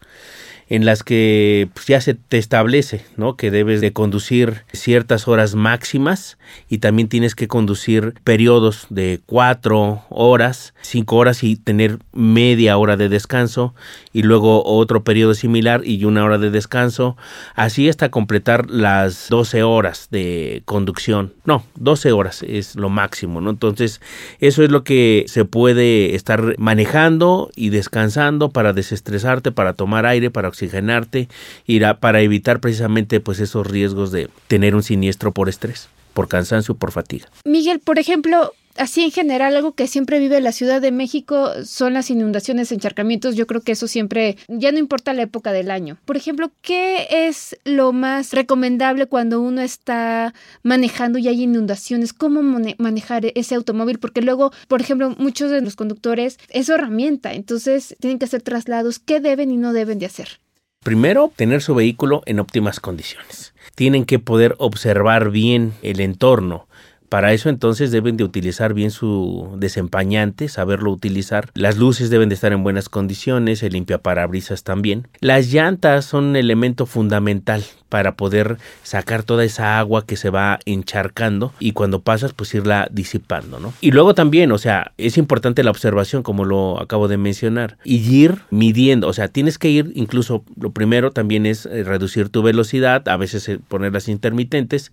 en 0.68 0.85
las 0.85 1.02
que 1.02 1.68
pues, 1.74 1.87
ya 1.87 2.00
se 2.00 2.14
te 2.14 2.38
establece, 2.38 3.04
¿no? 3.16 3.37
Que 3.37 3.50
debes 3.50 3.81
de 3.81 3.92
conducir 3.92 4.64
ciertas 4.72 5.26
horas 5.26 5.54
máximas 5.54 6.38
y 6.68 6.78
también 6.78 7.09
tienes 7.09 7.35
que 7.35 7.48
conducir 7.48 8.14
periodos 8.24 8.87
de 8.90 9.20
cuatro 9.24 10.02
horas, 10.11 10.74
cinco 10.83 11.16
horas 11.16 11.42
y 11.42 11.57
tener 11.57 11.98
media 12.12 12.76
hora 12.76 12.96
de 12.96 13.09
descanso 13.09 13.74
y 14.12 14.22
luego 14.22 14.64
otro 14.64 15.04
periodo 15.04 15.35
similar 15.35 15.83
y 15.85 16.04
una 16.04 16.24
hora 16.24 16.38
de 16.38 16.50
descanso, 16.50 17.16
así 17.54 17.88
hasta 17.88 18.11
completar 18.11 18.70
las 18.70 19.28
12 19.31 19.62
horas 19.62 20.09
de 20.11 20.62
conducción. 20.64 21.33
No, 21.44 21.64
12 21.76 22.12
horas 22.12 22.42
es 22.42 22.76
lo 22.76 22.90
máximo, 22.90 23.40
¿no? 23.40 23.50
Entonces, 23.50 24.00
eso 24.40 24.62
es 24.62 24.70
lo 24.70 24.85
que 24.85 25.24
se 25.28 25.44
puede 25.44 26.14
estar 26.14 26.57
manejando 26.59 27.50
y 27.57 27.70
descansando 27.70 28.50
para 28.50 28.72
desestresarte, 28.72 29.52
para 29.52 29.72
tomar 29.72 30.04
aire, 30.04 30.31
para 30.31 30.48
oxigenarte 30.59 31.29
y 31.66 31.81
para 32.01 32.21
evitar 32.21 32.61
precisamente 32.61 33.21
pues 33.21 33.40
esos 33.40 33.66
riesgos 33.66 34.11
de 34.11 34.29
tener 34.49 34.75
un 34.75 34.83
siniestro 34.83 35.33
por 35.33 35.49
estrés, 35.49 35.88
por 36.14 36.29
cansancio, 36.29 36.75
por 36.75 36.92
fatiga. 36.92 37.29
Miguel, 37.44 37.81
por 37.81 37.99
ejemplo, 37.99 38.53
así 38.79 39.05
en 39.05 39.11
general, 39.11 39.57
algo 39.57 39.73
que 39.73 39.87
siempre 39.87 40.18
vive 40.18 40.40
la 40.40 40.53
Ciudad 40.53 40.81
de 40.81 40.92
México 40.92 41.51
son 41.64 41.94
las 41.94 42.11
inundaciones, 42.11 42.73
encharcamientos. 42.73 43.37
Yo 43.37 43.47
creo 43.47 43.61
que 43.61 43.73
eso 43.73 43.88
siempre, 43.88 44.37
ya 44.49 44.73
no 44.73 44.79
importa 44.79 45.12
la 45.12 45.23
época 45.23 45.53
del 45.53 45.71
año. 45.71 45.99
Por 46.05 46.16
ejemplo, 46.16 46.51
¿qué 46.62 47.07
es 47.11 47.59
lo 47.64 47.92
más 47.92 48.33
recomendable 48.33 49.07
cuando 49.07 49.40
uno 49.40 49.61
está 49.61 50.35
manejando 50.62 51.18
y 51.18 51.29
hay 51.29 51.42
inundaciones? 51.42 52.12
¿Cómo 52.12 52.42
manejar 52.79 53.27
ese 53.35 53.55
automóvil? 53.55 53.99
Porque 53.99 54.23
luego, 54.23 54.53
por 54.68 54.81
ejemplo, 54.81 55.14
muchos 55.18 55.51
de 55.51 55.61
los 55.61 55.77
conductores 55.77 56.38
es 56.49 56.68
herramienta, 56.68 57.33
entonces 57.33 57.97
tienen 58.01 58.18
que 58.18 58.25
hacer 58.25 58.42
traslados. 58.42 58.99
¿Qué 58.99 59.21
deben 59.21 59.51
y 59.51 59.57
no 59.57 59.73
deben 59.73 59.99
de 59.99 60.07
hacer? 60.07 60.40
Primero, 60.88 61.31
tener 61.37 61.61
su 61.61 61.74
vehículo 61.74 62.22
en 62.24 62.40
óptimas 62.40 62.81
condiciones. 62.81 63.53
Tienen 63.74 64.07
que 64.07 64.18
poder 64.18 64.55
observar 64.57 65.29
bien 65.31 65.74
el 65.83 66.01
entorno, 66.01 66.66
para 67.11 67.35
eso 67.35 67.51
entonces 67.51 67.90
deben 67.90 68.16
de 68.16 68.24
utilizar 68.24 68.72
bien 68.72 68.90
su 68.90 69.55
desempañante, 69.59 70.48
saberlo 70.48 70.90
utilizar. 70.90 71.51
Las 71.53 71.77
luces 71.77 72.09
deben 72.09 72.31
de 72.31 72.35
estar 72.35 72.53
en 72.53 72.62
buenas 72.62 72.88
condiciones, 72.88 73.62
el 73.62 73.74
limpiaparabrisas 73.74 74.62
también. 74.62 75.09
Las 75.20 75.53
llantas 75.53 76.07
son 76.07 76.24
un 76.24 76.37
elemento 76.37 76.87
fundamental 76.87 77.64
para 77.88 78.16
poder 78.16 78.59
sacar 78.83 79.22
toda 79.22 79.44
esa 79.44 79.79
agua 79.79 80.05
que 80.07 80.16
se 80.16 80.31
va 80.31 80.59
encharcando 80.64 81.53
y 81.59 81.72
cuando 81.72 82.01
pasas 82.01 82.33
pues 82.33 82.55
irla 82.55 82.88
disipando, 82.90 83.59
¿no? 83.61 83.72
Y 83.81 83.92
luego 83.92 84.14
también, 84.14 84.53
o 84.53 84.59
sea, 84.59 84.92
es 84.98 85.18
importante 85.18 85.62
la 85.62 85.70
observación 85.70 86.22
como 86.22 86.44
lo 86.44 86.81
acabo 86.81 87.09
de 87.09 87.16
mencionar 87.16 87.79
y 87.85 87.96
ir 87.96 88.42
midiendo, 88.51 89.09
o 89.09 89.12
sea, 89.12 89.29
tienes 89.29 89.59
que 89.59 89.70
ir 89.70 89.92
incluso 89.94 90.44
lo 90.61 90.70
primero 90.70 91.11
también 91.11 91.46
es 91.46 91.66
eh, 91.66 91.85
reducir 91.85 92.29
tu 92.29 92.42
velocidad, 92.42 93.09
a 93.09 93.16
veces 93.16 93.48
eh, 93.48 93.59
poner 93.68 93.92
las 93.92 94.09
intermitentes 94.09 94.92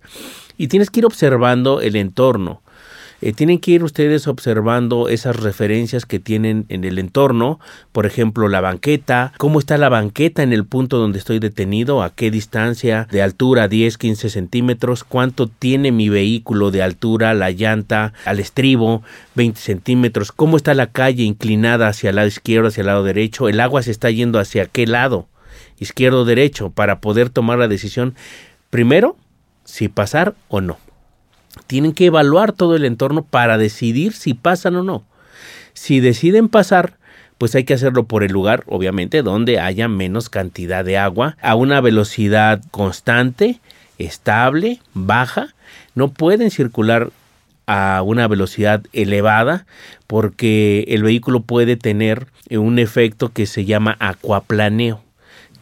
y 0.56 0.68
tienes 0.68 0.90
que 0.90 1.00
ir 1.00 1.06
observando 1.06 1.80
el 1.80 1.96
entorno. 1.96 2.62
Eh, 3.22 3.32
tienen 3.32 3.58
que 3.58 3.70
ir 3.70 3.82
ustedes 3.82 4.28
observando 4.28 5.08
esas 5.08 5.36
referencias 5.36 6.04
que 6.04 6.18
tienen 6.18 6.66
en 6.68 6.84
el 6.84 6.98
entorno, 6.98 7.58
por 7.92 8.04
ejemplo 8.04 8.48
la 8.48 8.60
banqueta, 8.60 9.32
cómo 9.38 9.58
está 9.58 9.78
la 9.78 9.88
banqueta 9.88 10.42
en 10.42 10.52
el 10.52 10.66
punto 10.66 10.98
donde 10.98 11.18
estoy 11.18 11.38
detenido, 11.38 12.02
a 12.02 12.10
qué 12.10 12.30
distancia 12.30 13.08
de 13.10 13.22
altura, 13.22 13.68
10, 13.68 13.96
15 13.96 14.28
centímetros, 14.28 15.02
cuánto 15.04 15.46
tiene 15.46 15.92
mi 15.92 16.08
vehículo 16.08 16.70
de 16.70 16.82
altura, 16.82 17.32
la 17.32 17.50
llanta 17.50 18.12
al 18.26 18.38
estribo, 18.38 19.02
20 19.34 19.58
centímetros, 19.60 20.30
cómo 20.30 20.58
está 20.58 20.74
la 20.74 20.88
calle 20.88 21.22
inclinada 21.22 21.88
hacia 21.88 22.10
el 22.10 22.16
lado 22.16 22.28
izquierdo, 22.28 22.68
hacia 22.68 22.82
el 22.82 22.88
lado 22.88 23.04
derecho, 23.04 23.48
el 23.48 23.60
agua 23.60 23.82
se 23.82 23.92
está 23.92 24.10
yendo 24.10 24.38
hacia 24.38 24.66
qué 24.66 24.86
lado, 24.86 25.26
izquierdo 25.78 26.26
derecho, 26.26 26.70
para 26.70 27.00
poder 27.00 27.30
tomar 27.30 27.58
la 27.58 27.68
decisión 27.68 28.14
primero 28.68 29.16
si 29.64 29.88
pasar 29.88 30.34
o 30.48 30.60
no. 30.60 30.78
Tienen 31.66 31.92
que 31.92 32.06
evaluar 32.06 32.52
todo 32.52 32.76
el 32.76 32.84
entorno 32.84 33.24
para 33.24 33.58
decidir 33.58 34.12
si 34.12 34.34
pasan 34.34 34.76
o 34.76 34.82
no. 34.82 35.04
Si 35.74 36.00
deciden 36.00 36.48
pasar, 36.48 36.96
pues 37.38 37.54
hay 37.54 37.64
que 37.64 37.74
hacerlo 37.74 38.04
por 38.04 38.24
el 38.24 38.32
lugar, 38.32 38.64
obviamente, 38.66 39.22
donde 39.22 39.60
haya 39.60 39.88
menos 39.88 40.30
cantidad 40.30 40.84
de 40.84 40.96
agua, 40.96 41.36
a 41.42 41.54
una 41.54 41.80
velocidad 41.80 42.62
constante, 42.70 43.60
estable, 43.98 44.80
baja. 44.94 45.54
No 45.94 46.08
pueden 46.08 46.50
circular 46.50 47.10
a 47.66 48.02
una 48.02 48.28
velocidad 48.28 48.82
elevada 48.92 49.66
porque 50.06 50.84
el 50.88 51.02
vehículo 51.02 51.40
puede 51.40 51.76
tener 51.76 52.28
un 52.50 52.78
efecto 52.78 53.32
que 53.32 53.46
se 53.46 53.64
llama 53.64 53.96
acuaplaneo, 53.98 55.02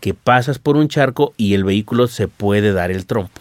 que 0.00 0.14
pasas 0.14 0.58
por 0.58 0.76
un 0.76 0.88
charco 0.88 1.32
y 1.36 1.54
el 1.54 1.64
vehículo 1.64 2.06
se 2.06 2.28
puede 2.28 2.72
dar 2.72 2.90
el 2.90 3.06
trompo. 3.06 3.40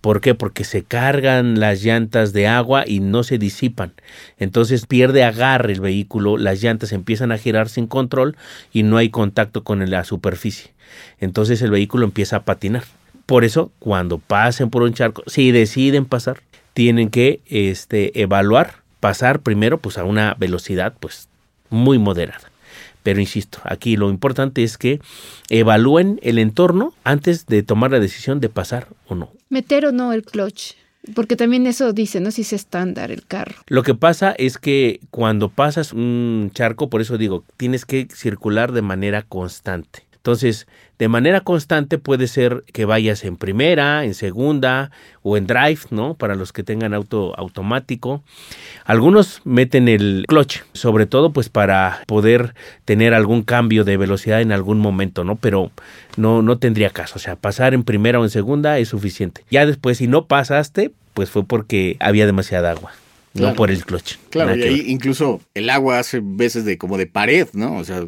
¿Por 0.00 0.20
qué? 0.20 0.34
Porque 0.34 0.64
se 0.64 0.82
cargan 0.82 1.58
las 1.58 1.82
llantas 1.82 2.32
de 2.32 2.46
agua 2.46 2.84
y 2.86 3.00
no 3.00 3.22
se 3.22 3.38
disipan. 3.38 3.92
Entonces 4.38 4.86
pierde 4.86 5.24
agarre 5.24 5.72
el 5.72 5.80
vehículo, 5.80 6.36
las 6.36 6.62
llantas 6.62 6.92
empiezan 6.92 7.32
a 7.32 7.38
girar 7.38 7.68
sin 7.68 7.86
control 7.86 8.36
y 8.72 8.82
no 8.82 8.96
hay 8.96 9.10
contacto 9.10 9.64
con 9.64 9.88
la 9.90 10.04
superficie. 10.04 10.72
Entonces 11.20 11.62
el 11.62 11.70
vehículo 11.70 12.04
empieza 12.04 12.36
a 12.36 12.44
patinar. 12.44 12.84
Por 13.26 13.44
eso, 13.44 13.72
cuando 13.80 14.18
pasen 14.18 14.70
por 14.70 14.82
un 14.82 14.94
charco, 14.94 15.24
si 15.26 15.50
deciden 15.50 16.04
pasar, 16.04 16.40
tienen 16.74 17.10
que 17.10 17.40
este, 17.46 18.20
evaluar, 18.20 18.74
pasar 19.00 19.40
primero 19.40 19.78
pues 19.78 19.98
a 19.98 20.04
una 20.04 20.36
velocidad 20.38 20.94
pues 21.00 21.28
muy 21.70 21.98
moderada. 21.98 22.50
Pero 23.06 23.20
insisto, 23.20 23.60
aquí 23.62 23.96
lo 23.96 24.10
importante 24.10 24.64
es 24.64 24.78
que 24.78 25.00
evalúen 25.48 26.18
el 26.24 26.40
entorno 26.40 26.92
antes 27.04 27.46
de 27.46 27.62
tomar 27.62 27.92
la 27.92 28.00
decisión 28.00 28.40
de 28.40 28.48
pasar 28.48 28.88
o 29.06 29.14
no. 29.14 29.30
Meter 29.48 29.86
o 29.86 29.92
no 29.92 30.12
el 30.12 30.24
clutch. 30.24 30.72
Porque 31.14 31.36
también 31.36 31.68
eso 31.68 31.92
dice, 31.92 32.18
¿no? 32.18 32.32
Si 32.32 32.42
es 32.42 32.52
estándar 32.52 33.12
el 33.12 33.24
carro. 33.24 33.54
Lo 33.68 33.84
que 33.84 33.94
pasa 33.94 34.34
es 34.36 34.58
que 34.58 34.98
cuando 35.12 35.50
pasas 35.50 35.92
un 35.92 36.50
charco, 36.52 36.90
por 36.90 37.00
eso 37.00 37.16
digo, 37.16 37.44
tienes 37.56 37.84
que 37.84 38.08
circular 38.12 38.72
de 38.72 38.82
manera 38.82 39.22
constante. 39.22 40.05
Entonces, 40.26 40.66
de 40.98 41.06
manera 41.06 41.42
constante 41.42 41.98
puede 41.98 42.26
ser 42.26 42.64
que 42.72 42.84
vayas 42.84 43.22
en 43.22 43.36
primera, 43.36 44.04
en 44.04 44.12
segunda 44.12 44.90
o 45.22 45.36
en 45.36 45.46
drive, 45.46 45.78
¿no? 45.90 46.14
Para 46.14 46.34
los 46.34 46.52
que 46.52 46.64
tengan 46.64 46.94
auto 46.94 47.32
automático. 47.38 48.24
Algunos 48.84 49.40
meten 49.44 49.86
el 49.86 50.24
clutch, 50.26 50.62
sobre 50.72 51.06
todo 51.06 51.32
pues 51.32 51.48
para 51.48 52.02
poder 52.08 52.56
tener 52.84 53.14
algún 53.14 53.44
cambio 53.44 53.84
de 53.84 53.96
velocidad 53.96 54.40
en 54.40 54.50
algún 54.50 54.80
momento, 54.80 55.22
¿no? 55.22 55.36
Pero 55.36 55.70
no, 56.16 56.42
no 56.42 56.58
tendría 56.58 56.90
caso. 56.90 57.14
O 57.14 57.20
sea, 57.20 57.36
pasar 57.36 57.72
en 57.72 57.84
primera 57.84 58.18
o 58.18 58.24
en 58.24 58.30
segunda 58.30 58.80
es 58.80 58.88
suficiente. 58.88 59.44
Ya 59.48 59.64
después, 59.64 59.98
si 59.98 60.08
no 60.08 60.26
pasaste, 60.26 60.90
pues 61.14 61.30
fue 61.30 61.44
porque 61.44 61.98
había 62.00 62.26
demasiada 62.26 62.72
agua. 62.72 62.90
No 63.32 63.54
por 63.54 63.70
el 63.70 63.84
clutch. 63.84 64.16
Claro, 64.30 64.56
y 64.56 64.62
ahí 64.64 64.84
incluso 64.88 65.40
el 65.54 65.70
agua 65.70 66.00
hace 66.00 66.20
veces 66.20 66.64
de 66.64 66.78
como 66.78 66.98
de 66.98 67.06
pared, 67.06 67.46
¿no? 67.52 67.76
O 67.76 67.84
sea, 67.84 68.06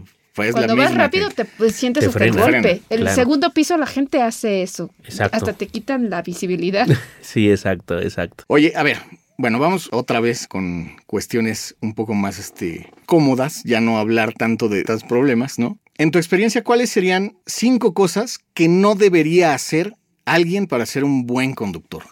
cuando 0.53 0.77
vas 0.77 0.94
rápido 0.94 1.29
te 1.31 1.44
pues, 1.44 1.74
sientes 1.74 2.07
hasta 2.07 2.24
el 2.24 2.33
golpe. 2.33 2.83
El 2.90 3.09
segundo 3.11 3.53
piso 3.53 3.77
la 3.77 3.87
gente 3.87 4.22
hace 4.22 4.62
eso. 4.62 4.90
Hasta 5.18 5.53
te 5.53 5.66
quitan 5.66 6.11
la 6.11 6.22
visibilidad. 6.22 6.87
sí, 7.20 7.51
exacto, 7.51 8.01
exacto. 8.01 8.44
Oye, 8.46 8.72
a 8.77 8.83
ver, 8.83 8.98
bueno, 9.37 9.59
vamos 9.59 9.88
otra 9.92 10.20
vez 10.20 10.48
con 10.48 10.96
cuestiones 11.07 11.77
un 11.81 11.94
poco 11.94 12.14
más 12.14 12.38
este, 12.38 12.90
cómodas, 13.07 13.62
ya 13.64 13.81
no 13.81 13.98
hablar 13.98 14.33
tanto 14.33 14.68
de 14.68 14.81
estos 14.81 15.05
problemas, 15.05 15.59
¿no? 15.59 15.79
En 15.96 16.11
tu 16.11 16.18
experiencia, 16.18 16.62
¿cuáles 16.62 16.90
serían 16.90 17.37
cinco 17.46 17.92
cosas 17.92 18.38
que 18.55 18.68
no 18.68 18.94
debería 18.94 19.55
hacer 19.55 19.94
alguien 20.24 20.66
para 20.66 20.87
ser 20.87 21.05
un 21.05 21.27
buen 21.27 21.55
conductor? 21.55 22.05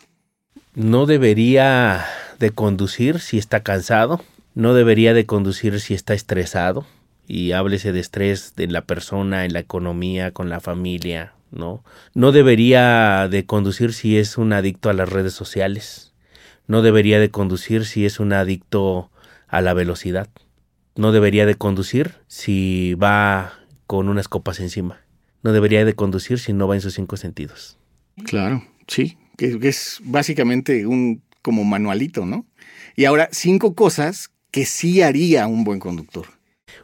No 0.75 1.07
debería 1.07 2.05
de 2.39 2.51
conducir 2.51 3.21
si 3.21 3.39
está 3.39 3.63
cansado, 3.63 4.23
no 4.55 4.75
debería 4.75 5.15
de 5.15 5.27
conducir 5.27 5.81
si 5.81 5.95
está 5.95 6.15
estresado, 6.15 6.87
y 7.27 7.53
háblese 7.53 7.93
de 7.93 8.01
estrés 8.01 8.55
de 8.57 8.67
la 8.69 8.85
persona, 8.85 9.45
en 9.45 9.53
la 9.53 9.61
economía, 9.61 10.33
con 10.33 10.49
la 10.49 10.61
familia, 10.61 11.33
¿no? 11.51 11.85
No 12.15 12.33
debería 12.33 13.29
de 13.29 13.47
conducir 13.47 13.93
si 13.93 14.19
es 14.19 14.39
un 14.39 14.53
adicto 14.53 14.91
a 14.91 14.95
las 14.95 15.09
redes 15.09 15.33
sociales, 15.33 16.15
no 16.67 16.83
debería 16.83 17.21
de 17.21 17.31
conducir 17.31 17.85
si 17.85 18.07
es 18.07 18.21
un 18.21 18.33
adicto 18.33 19.11
a 19.49 19.61
la 19.61 19.75
velocidad, 19.75 20.29
no 20.97 21.13
debería 21.13 21.47
de 21.47 21.55
conducir 21.55 22.15
si 22.27 22.95
va 22.95 23.61
con 23.87 24.09
unas 24.09 24.29
copas 24.29 24.61
encima, 24.61 25.01
no 25.43 25.53
debería 25.53 25.85
de 25.85 25.95
conducir 25.95 26.39
si 26.39 26.53
no 26.53 26.67
va 26.67 26.75
en 26.75 26.81
sus 26.81 26.95
cinco 26.95 27.17
sentidos. 27.17 27.79
Claro, 28.25 28.65
sí, 28.89 29.19
que 29.37 29.59
es 29.63 30.01
básicamente 30.03 30.87
un 30.87 31.23
como 31.43 31.63
manualito, 31.63 32.27
¿no? 32.27 32.45
Y 32.97 33.05
ahora, 33.05 33.29
cinco 33.31 33.75
cosas 33.75 34.33
que 34.51 34.65
sí 34.65 35.03
haría 35.03 35.47
un 35.47 35.63
buen 35.63 35.79
conductor. 35.79 36.27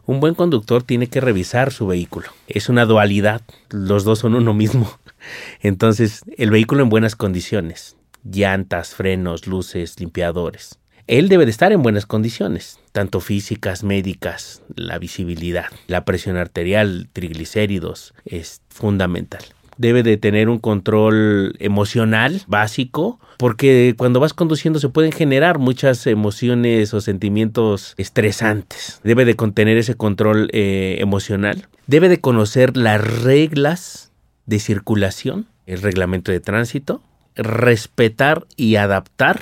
Un 0.04 0.20
buen 0.20 0.34
conductor 0.34 0.82
tiene 0.82 1.06
que 1.06 1.20
revisar 1.20 1.72
su 1.72 1.86
vehículo. 1.86 2.28
Es 2.48 2.68
una 2.68 2.86
dualidad, 2.86 3.42
los 3.70 4.04
dos 4.04 4.18
son 4.20 4.34
uno 4.34 4.52
mismo. 4.52 4.98
Entonces, 5.60 6.22
el 6.36 6.50
vehículo 6.50 6.82
en 6.82 6.88
buenas 6.88 7.14
condiciones, 7.14 7.96
llantas, 8.24 8.94
frenos, 8.94 9.46
luces, 9.46 10.00
limpiadores. 10.00 10.78
Él 11.06 11.28
debe 11.28 11.44
de 11.44 11.50
estar 11.50 11.72
en 11.72 11.82
buenas 11.82 12.06
condiciones, 12.06 12.78
tanto 12.92 13.20
físicas, 13.20 13.84
médicas, 13.84 14.62
la 14.74 14.98
visibilidad, 14.98 15.66
la 15.86 16.04
presión 16.04 16.36
arterial, 16.36 17.08
triglicéridos, 17.12 18.14
es 18.24 18.62
fundamental 18.68 19.44
debe 19.76 20.02
de 20.02 20.16
tener 20.16 20.48
un 20.48 20.58
control 20.58 21.54
emocional 21.58 22.42
básico, 22.46 23.18
porque 23.38 23.94
cuando 23.96 24.20
vas 24.20 24.34
conduciendo 24.34 24.78
se 24.78 24.88
pueden 24.88 25.12
generar 25.12 25.58
muchas 25.58 26.06
emociones 26.06 26.94
o 26.94 27.00
sentimientos 27.00 27.94
estresantes. 27.96 29.00
Debe 29.02 29.24
de 29.24 29.36
contener 29.36 29.76
ese 29.76 29.94
control 29.94 30.48
eh, 30.52 30.96
emocional. 31.00 31.68
Debe 31.86 32.08
de 32.08 32.20
conocer 32.20 32.76
las 32.76 33.22
reglas 33.22 34.12
de 34.46 34.58
circulación, 34.58 35.46
el 35.66 35.82
reglamento 35.82 36.32
de 36.32 36.40
tránsito, 36.40 37.02
respetar 37.34 38.46
y 38.56 38.76
adaptar 38.76 39.40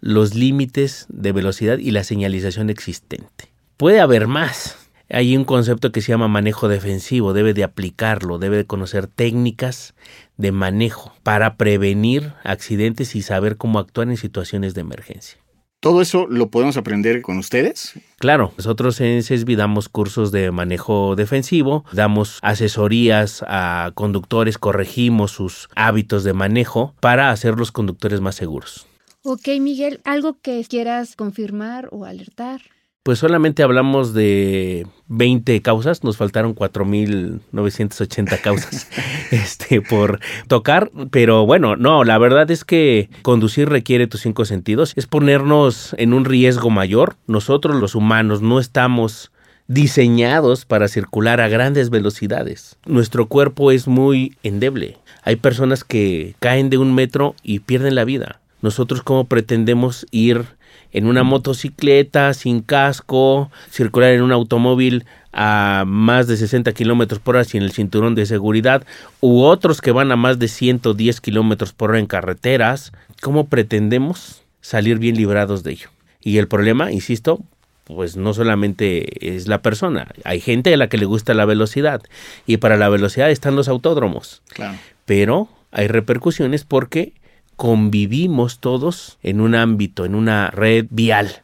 los 0.00 0.34
límites 0.34 1.06
de 1.08 1.32
velocidad 1.32 1.78
y 1.78 1.90
la 1.90 2.04
señalización 2.04 2.70
existente. 2.70 3.48
Puede 3.76 4.00
haber 4.00 4.26
más. 4.26 4.76
Hay 5.12 5.36
un 5.36 5.44
concepto 5.44 5.90
que 5.90 6.02
se 6.02 6.12
llama 6.12 6.28
manejo 6.28 6.68
defensivo, 6.68 7.32
debe 7.32 7.52
de 7.52 7.64
aplicarlo, 7.64 8.38
debe 8.38 8.56
de 8.56 8.66
conocer 8.66 9.08
técnicas 9.08 9.94
de 10.36 10.52
manejo 10.52 11.12
para 11.24 11.56
prevenir 11.56 12.32
accidentes 12.44 13.16
y 13.16 13.22
saber 13.22 13.56
cómo 13.56 13.80
actuar 13.80 14.08
en 14.08 14.16
situaciones 14.16 14.74
de 14.74 14.82
emergencia. 14.82 15.40
¿Todo 15.80 16.02
eso 16.02 16.26
lo 16.28 16.50
podemos 16.50 16.76
aprender 16.76 17.22
con 17.22 17.38
ustedes? 17.38 17.94
Claro, 18.18 18.52
nosotros 18.58 19.00
en 19.00 19.22
CESBI 19.22 19.56
damos 19.56 19.88
cursos 19.88 20.30
de 20.30 20.50
manejo 20.50 21.16
defensivo, 21.16 21.84
damos 21.92 22.38
asesorías 22.42 23.42
a 23.48 23.90
conductores, 23.94 24.58
corregimos 24.58 25.32
sus 25.32 25.68
hábitos 25.74 26.22
de 26.22 26.34
manejo 26.34 26.94
para 27.00 27.30
hacer 27.30 27.58
los 27.58 27.72
conductores 27.72 28.20
más 28.20 28.34
seguros. 28.34 28.86
Ok, 29.22 29.48
Miguel, 29.58 30.00
¿algo 30.04 30.38
que 30.40 30.64
quieras 30.68 31.16
confirmar 31.16 31.88
o 31.92 32.04
alertar? 32.04 32.60
Pues 33.02 33.18
solamente 33.18 33.62
hablamos 33.62 34.12
de 34.12 34.86
20 35.08 35.62
causas, 35.62 36.04
nos 36.04 36.18
faltaron 36.18 36.54
4.980 36.54 38.40
causas 38.42 38.88
este, 39.30 39.80
por 39.80 40.20
tocar, 40.48 40.90
pero 41.10 41.46
bueno, 41.46 41.76
no, 41.76 42.04
la 42.04 42.18
verdad 42.18 42.50
es 42.50 42.62
que 42.62 43.08
conducir 43.22 43.70
requiere 43.70 44.06
tus 44.06 44.20
cinco 44.20 44.44
sentidos, 44.44 44.92
es 44.96 45.06
ponernos 45.06 45.94
en 45.96 46.12
un 46.12 46.26
riesgo 46.26 46.68
mayor, 46.68 47.16
nosotros 47.26 47.80
los 47.80 47.94
humanos 47.94 48.42
no 48.42 48.60
estamos 48.60 49.32
diseñados 49.66 50.66
para 50.66 50.86
circular 50.86 51.40
a 51.40 51.48
grandes 51.48 51.88
velocidades, 51.88 52.76
nuestro 52.84 53.28
cuerpo 53.28 53.70
es 53.70 53.88
muy 53.88 54.36
endeble, 54.42 54.98
hay 55.22 55.36
personas 55.36 55.84
que 55.84 56.34
caen 56.38 56.68
de 56.68 56.76
un 56.76 56.94
metro 56.94 57.34
y 57.42 57.60
pierden 57.60 57.94
la 57.94 58.04
vida, 58.04 58.42
nosotros 58.60 59.00
cómo 59.00 59.24
pretendemos 59.24 60.06
ir 60.10 60.59
en 60.92 61.06
una 61.06 61.22
motocicleta 61.22 62.34
sin 62.34 62.60
casco, 62.62 63.50
circular 63.70 64.12
en 64.12 64.22
un 64.22 64.32
automóvil 64.32 65.04
a 65.32 65.84
más 65.86 66.26
de 66.26 66.36
60 66.36 66.72
kilómetros 66.72 67.20
por 67.20 67.36
hora 67.36 67.44
sin 67.44 67.62
el 67.62 67.72
cinturón 67.72 68.14
de 68.14 68.26
seguridad, 68.26 68.84
u 69.20 69.42
otros 69.42 69.80
que 69.80 69.92
van 69.92 70.10
a 70.12 70.16
más 70.16 70.38
de 70.38 70.48
110 70.48 71.20
kilómetros 71.20 71.72
por 71.72 71.90
hora 71.90 72.00
en 72.00 72.06
carreteras, 72.06 72.92
¿cómo 73.20 73.46
pretendemos 73.46 74.42
salir 74.60 74.98
bien 74.98 75.16
librados 75.16 75.62
de 75.62 75.72
ello? 75.72 75.88
Y 76.20 76.38
el 76.38 76.48
problema, 76.48 76.90
insisto, 76.90 77.40
pues 77.84 78.16
no 78.16 78.34
solamente 78.34 79.34
es 79.34 79.48
la 79.48 79.62
persona, 79.62 80.08
hay 80.24 80.40
gente 80.40 80.72
a 80.72 80.76
la 80.76 80.88
que 80.88 80.98
le 80.98 81.06
gusta 81.06 81.34
la 81.34 81.44
velocidad 81.44 82.02
y 82.46 82.58
para 82.58 82.76
la 82.76 82.88
velocidad 82.88 83.30
están 83.30 83.56
los 83.56 83.68
autódromos. 83.68 84.42
Claro. 84.52 84.78
Pero 85.06 85.48
hay 85.72 85.88
repercusiones 85.88 86.64
porque 86.64 87.14
convivimos 87.60 88.58
todos 88.58 89.18
en 89.22 89.42
un 89.42 89.54
ámbito, 89.54 90.06
en 90.06 90.14
una 90.14 90.50
red 90.50 90.86
vial, 90.88 91.42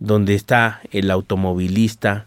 donde 0.00 0.34
está 0.34 0.80
el 0.90 1.12
automovilista, 1.12 2.26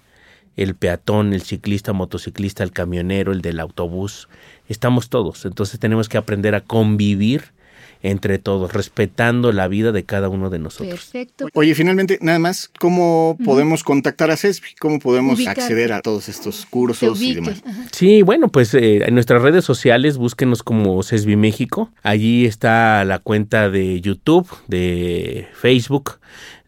el 0.55 0.75
peatón, 0.75 1.33
el 1.33 1.41
ciclista, 1.41 1.91
motociclista, 1.91 2.63
el 2.63 2.71
camionero, 2.71 3.33
el 3.33 3.41
del 3.41 3.59
autobús, 3.59 4.29
estamos 4.69 5.09
todos. 5.09 5.45
Entonces 5.45 5.77
tenemos 5.77 6.07
que 6.07 6.17
aprender 6.17 6.55
a 6.55 6.61
convivir 6.61 7.51
entre 8.01 8.39
todos, 8.39 8.73
respetando 8.73 9.51
la 9.51 9.67
vida 9.67 9.91
de 9.91 10.03
cada 10.03 10.29
uno 10.29 10.49
de 10.49 10.59
nosotros. 10.59 10.89
Perfecto. 11.11 11.47
Oye, 11.53 11.75
finalmente, 11.75 12.17
nada 12.21 12.39
más, 12.39 12.69
¿cómo 12.79 13.37
podemos 13.43 13.83
contactar 13.83 14.31
a 14.31 14.37
CESBI? 14.37 14.75
¿Cómo 14.79 14.99
podemos 14.99 15.37
Ubicarte. 15.37 15.61
acceder 15.61 15.93
a 15.93 16.01
todos 16.01 16.29
estos 16.29 16.65
cursos 16.65 17.21
y 17.21 17.35
demás? 17.35 17.61
Ajá. 17.65 17.85
Sí, 17.91 18.21
bueno, 18.21 18.49
pues 18.49 18.73
eh, 18.73 19.05
en 19.05 19.13
nuestras 19.13 19.41
redes 19.41 19.65
sociales 19.65 20.17
búsquenos 20.17 20.63
como 20.63 21.01
CESBI 21.03 21.35
México. 21.35 21.91
Allí 22.03 22.45
está 22.45 23.03
la 23.05 23.19
cuenta 23.19 23.69
de 23.69 24.01
YouTube, 24.01 24.47
de 24.67 25.47
Facebook, 25.53 26.19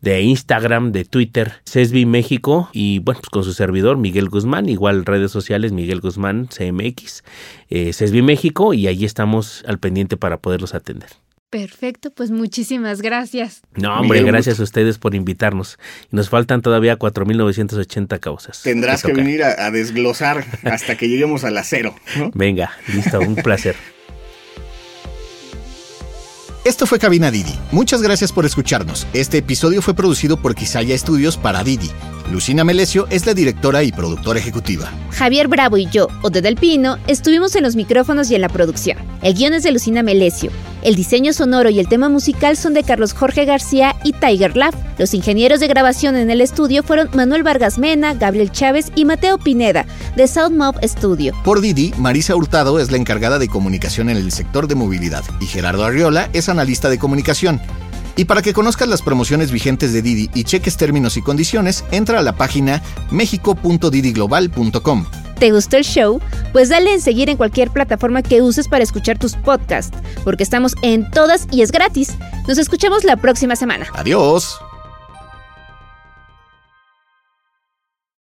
de 0.02 0.22
Instagram, 0.22 0.92
de 0.92 1.06
Twitter, 1.06 1.54
CESBI 1.66 2.06
México 2.06 2.70
y 2.74 3.00
bueno, 3.00 3.20
pues 3.22 3.30
con 3.30 3.44
su 3.44 3.54
servidor 3.54 3.98
Miguel 3.98 4.30
Guzmán, 4.30 4.70
igual 4.70 5.06
redes 5.06 5.32
sociales 5.32 5.72
Miguel 5.72 6.02
Guzmán 6.02 6.48
CMX, 6.48 7.24
eh, 7.70 7.94
CESBI 7.94 8.22
México 8.22 8.74
y 8.74 8.88
allí 8.88 9.06
estamos 9.06 9.64
al 9.68 9.80
pendiente 9.80 10.18
para 10.18 10.38
poderlos 10.38 10.74
atender. 10.74 11.10
Perfecto, 11.50 12.12
pues 12.12 12.30
muchísimas 12.30 13.02
gracias. 13.02 13.62
No, 13.74 14.00
hombre, 14.00 14.20
Miguel, 14.20 14.34
gracias 14.34 14.60
a 14.60 14.64
ustedes 14.64 15.00
por 15.00 15.16
invitarnos. 15.16 15.80
Y 16.12 16.16
nos 16.16 16.30
faltan 16.30 16.62
todavía 16.62 17.00
4.980 17.00 18.20
causas. 18.20 18.62
Tendrás 18.62 19.02
que 19.02 19.14
venir 19.14 19.44
a, 19.44 19.66
a 19.66 19.72
desglosar 19.72 20.46
hasta 20.64 20.96
que 20.96 21.10
lleguemos 21.10 21.44
a 21.46 21.50
la 21.50 21.64
cero, 21.64 21.96
¿no? 22.18 22.30
Venga, 22.36 22.72
listo, 22.94 23.20
un 23.20 23.36
placer. 23.36 23.76
Esto 26.66 26.86
fue 26.86 27.00
Cabina 27.00 27.32
Didi. 27.32 27.58
Muchas 27.72 28.02
gracias 28.02 28.34
por 28.34 28.46
escucharnos. 28.46 29.08
Este 29.14 29.38
episodio 29.38 29.82
fue 29.82 29.94
producido 29.94 30.38
por 30.38 30.56
Quisaya 30.56 30.94
Estudios 30.94 31.38
para 31.38 31.64
Didi. 31.64 31.90
Lucina 32.32 32.64
Melesio 32.64 33.08
es 33.10 33.26
la 33.26 33.34
directora 33.34 33.84
y 33.84 33.92
productora 33.92 34.40
ejecutiva. 34.40 34.92
Javier 35.12 35.48
Bravo 35.48 35.78
y 35.78 35.88
yo, 35.88 36.08
Ode 36.22 36.42
del 36.42 36.56
Pino, 36.56 36.98
estuvimos 37.08 37.56
en 37.56 37.64
los 37.64 37.76
micrófonos 37.76 38.30
y 38.30 38.36
en 38.36 38.42
la 38.42 38.50
producción. 38.50 38.98
El 39.22 39.34
guion 39.34 39.54
es 39.54 39.64
de 39.64 39.72
Lucina 39.72 40.04
Melesio. 40.04 40.52
El 40.84 40.96
diseño 40.96 41.34
sonoro 41.34 41.70
y 41.70 41.80
el 41.80 41.90
tema 41.90 42.08
musical 42.08 42.56
son 42.56 42.74
de 42.74 42.84
Carlos 42.84 43.14
Jorge 43.14 43.46
García 43.46 43.96
y 44.04 44.14
Tiger 44.14 44.56
Love. 44.56 44.76
Los 44.98 45.14
ingenieros 45.14 45.60
de 45.60 45.68
grabación 45.68 46.16
en 46.16 46.30
el 46.30 46.40
estudio 46.40 46.84
fueron 46.84 47.10
Manuel 47.14 47.44
Vargas 47.44 47.80
Mena, 47.80 48.14
Gabriel 48.14 48.52
Chávez 48.52 48.92
y 48.96 49.06
Mateo 49.06 49.40
Pineda, 49.40 49.86
de 50.16 50.28
Sound 50.28 50.56
Mob 50.56 50.76
Studio. 50.84 51.34
Por 51.44 51.62
Didi, 51.62 51.94
Marisa 51.98 52.36
Hurtado 52.36 52.80
es 52.80 52.92
la 52.92 52.98
encargada 52.98 53.40
de 53.40 53.48
comunicación 53.48 54.10
en 54.10 54.18
el 54.18 54.32
sector 54.32 54.68
de 54.68 54.76
movilidad 54.76 55.24
y 55.40 55.48
Gerardo 55.48 55.84
Arriola 55.84 56.30
es 56.34 56.48
analista 56.48 56.90
de 56.90 57.00
comunicación. 57.00 57.60
Y 58.20 58.26
para 58.26 58.42
que 58.42 58.52
conozcas 58.52 58.90
las 58.90 59.02
promociones 59.02 59.50
vigentes 59.50 59.94
de 59.94 60.02
Didi 60.02 60.30
y 60.34 60.44
cheques 60.44 60.76
términos 60.76 61.16
y 61.16 61.22
condiciones, 61.22 61.86
entra 61.90 62.20
a 62.20 62.22
la 62.22 62.34
página 62.36 62.84
mexico.didiglobal.com. 63.12 65.06
¿Te 65.40 65.54
gustó 65.54 65.78
el 65.78 65.86
show? 65.86 66.20
Pues 66.52 66.68
dale 66.68 66.92
en 66.92 67.00
seguir 67.00 67.30
en 67.30 67.38
cualquier 67.38 67.70
plataforma 67.70 68.22
que 68.22 68.42
uses 68.42 68.68
para 68.68 68.84
escuchar 68.84 69.18
tus 69.18 69.38
podcasts, 69.38 69.98
porque 70.26 70.44
estamos 70.44 70.76
en 70.82 71.10
todas 71.12 71.48
y 71.50 71.62
es 71.62 71.72
gratis. 71.72 72.18
Nos 72.46 72.58
escuchamos 72.58 73.06
la 73.06 73.16
próxima 73.16 73.56
semana. 73.56 73.88
Adiós. 73.94 74.60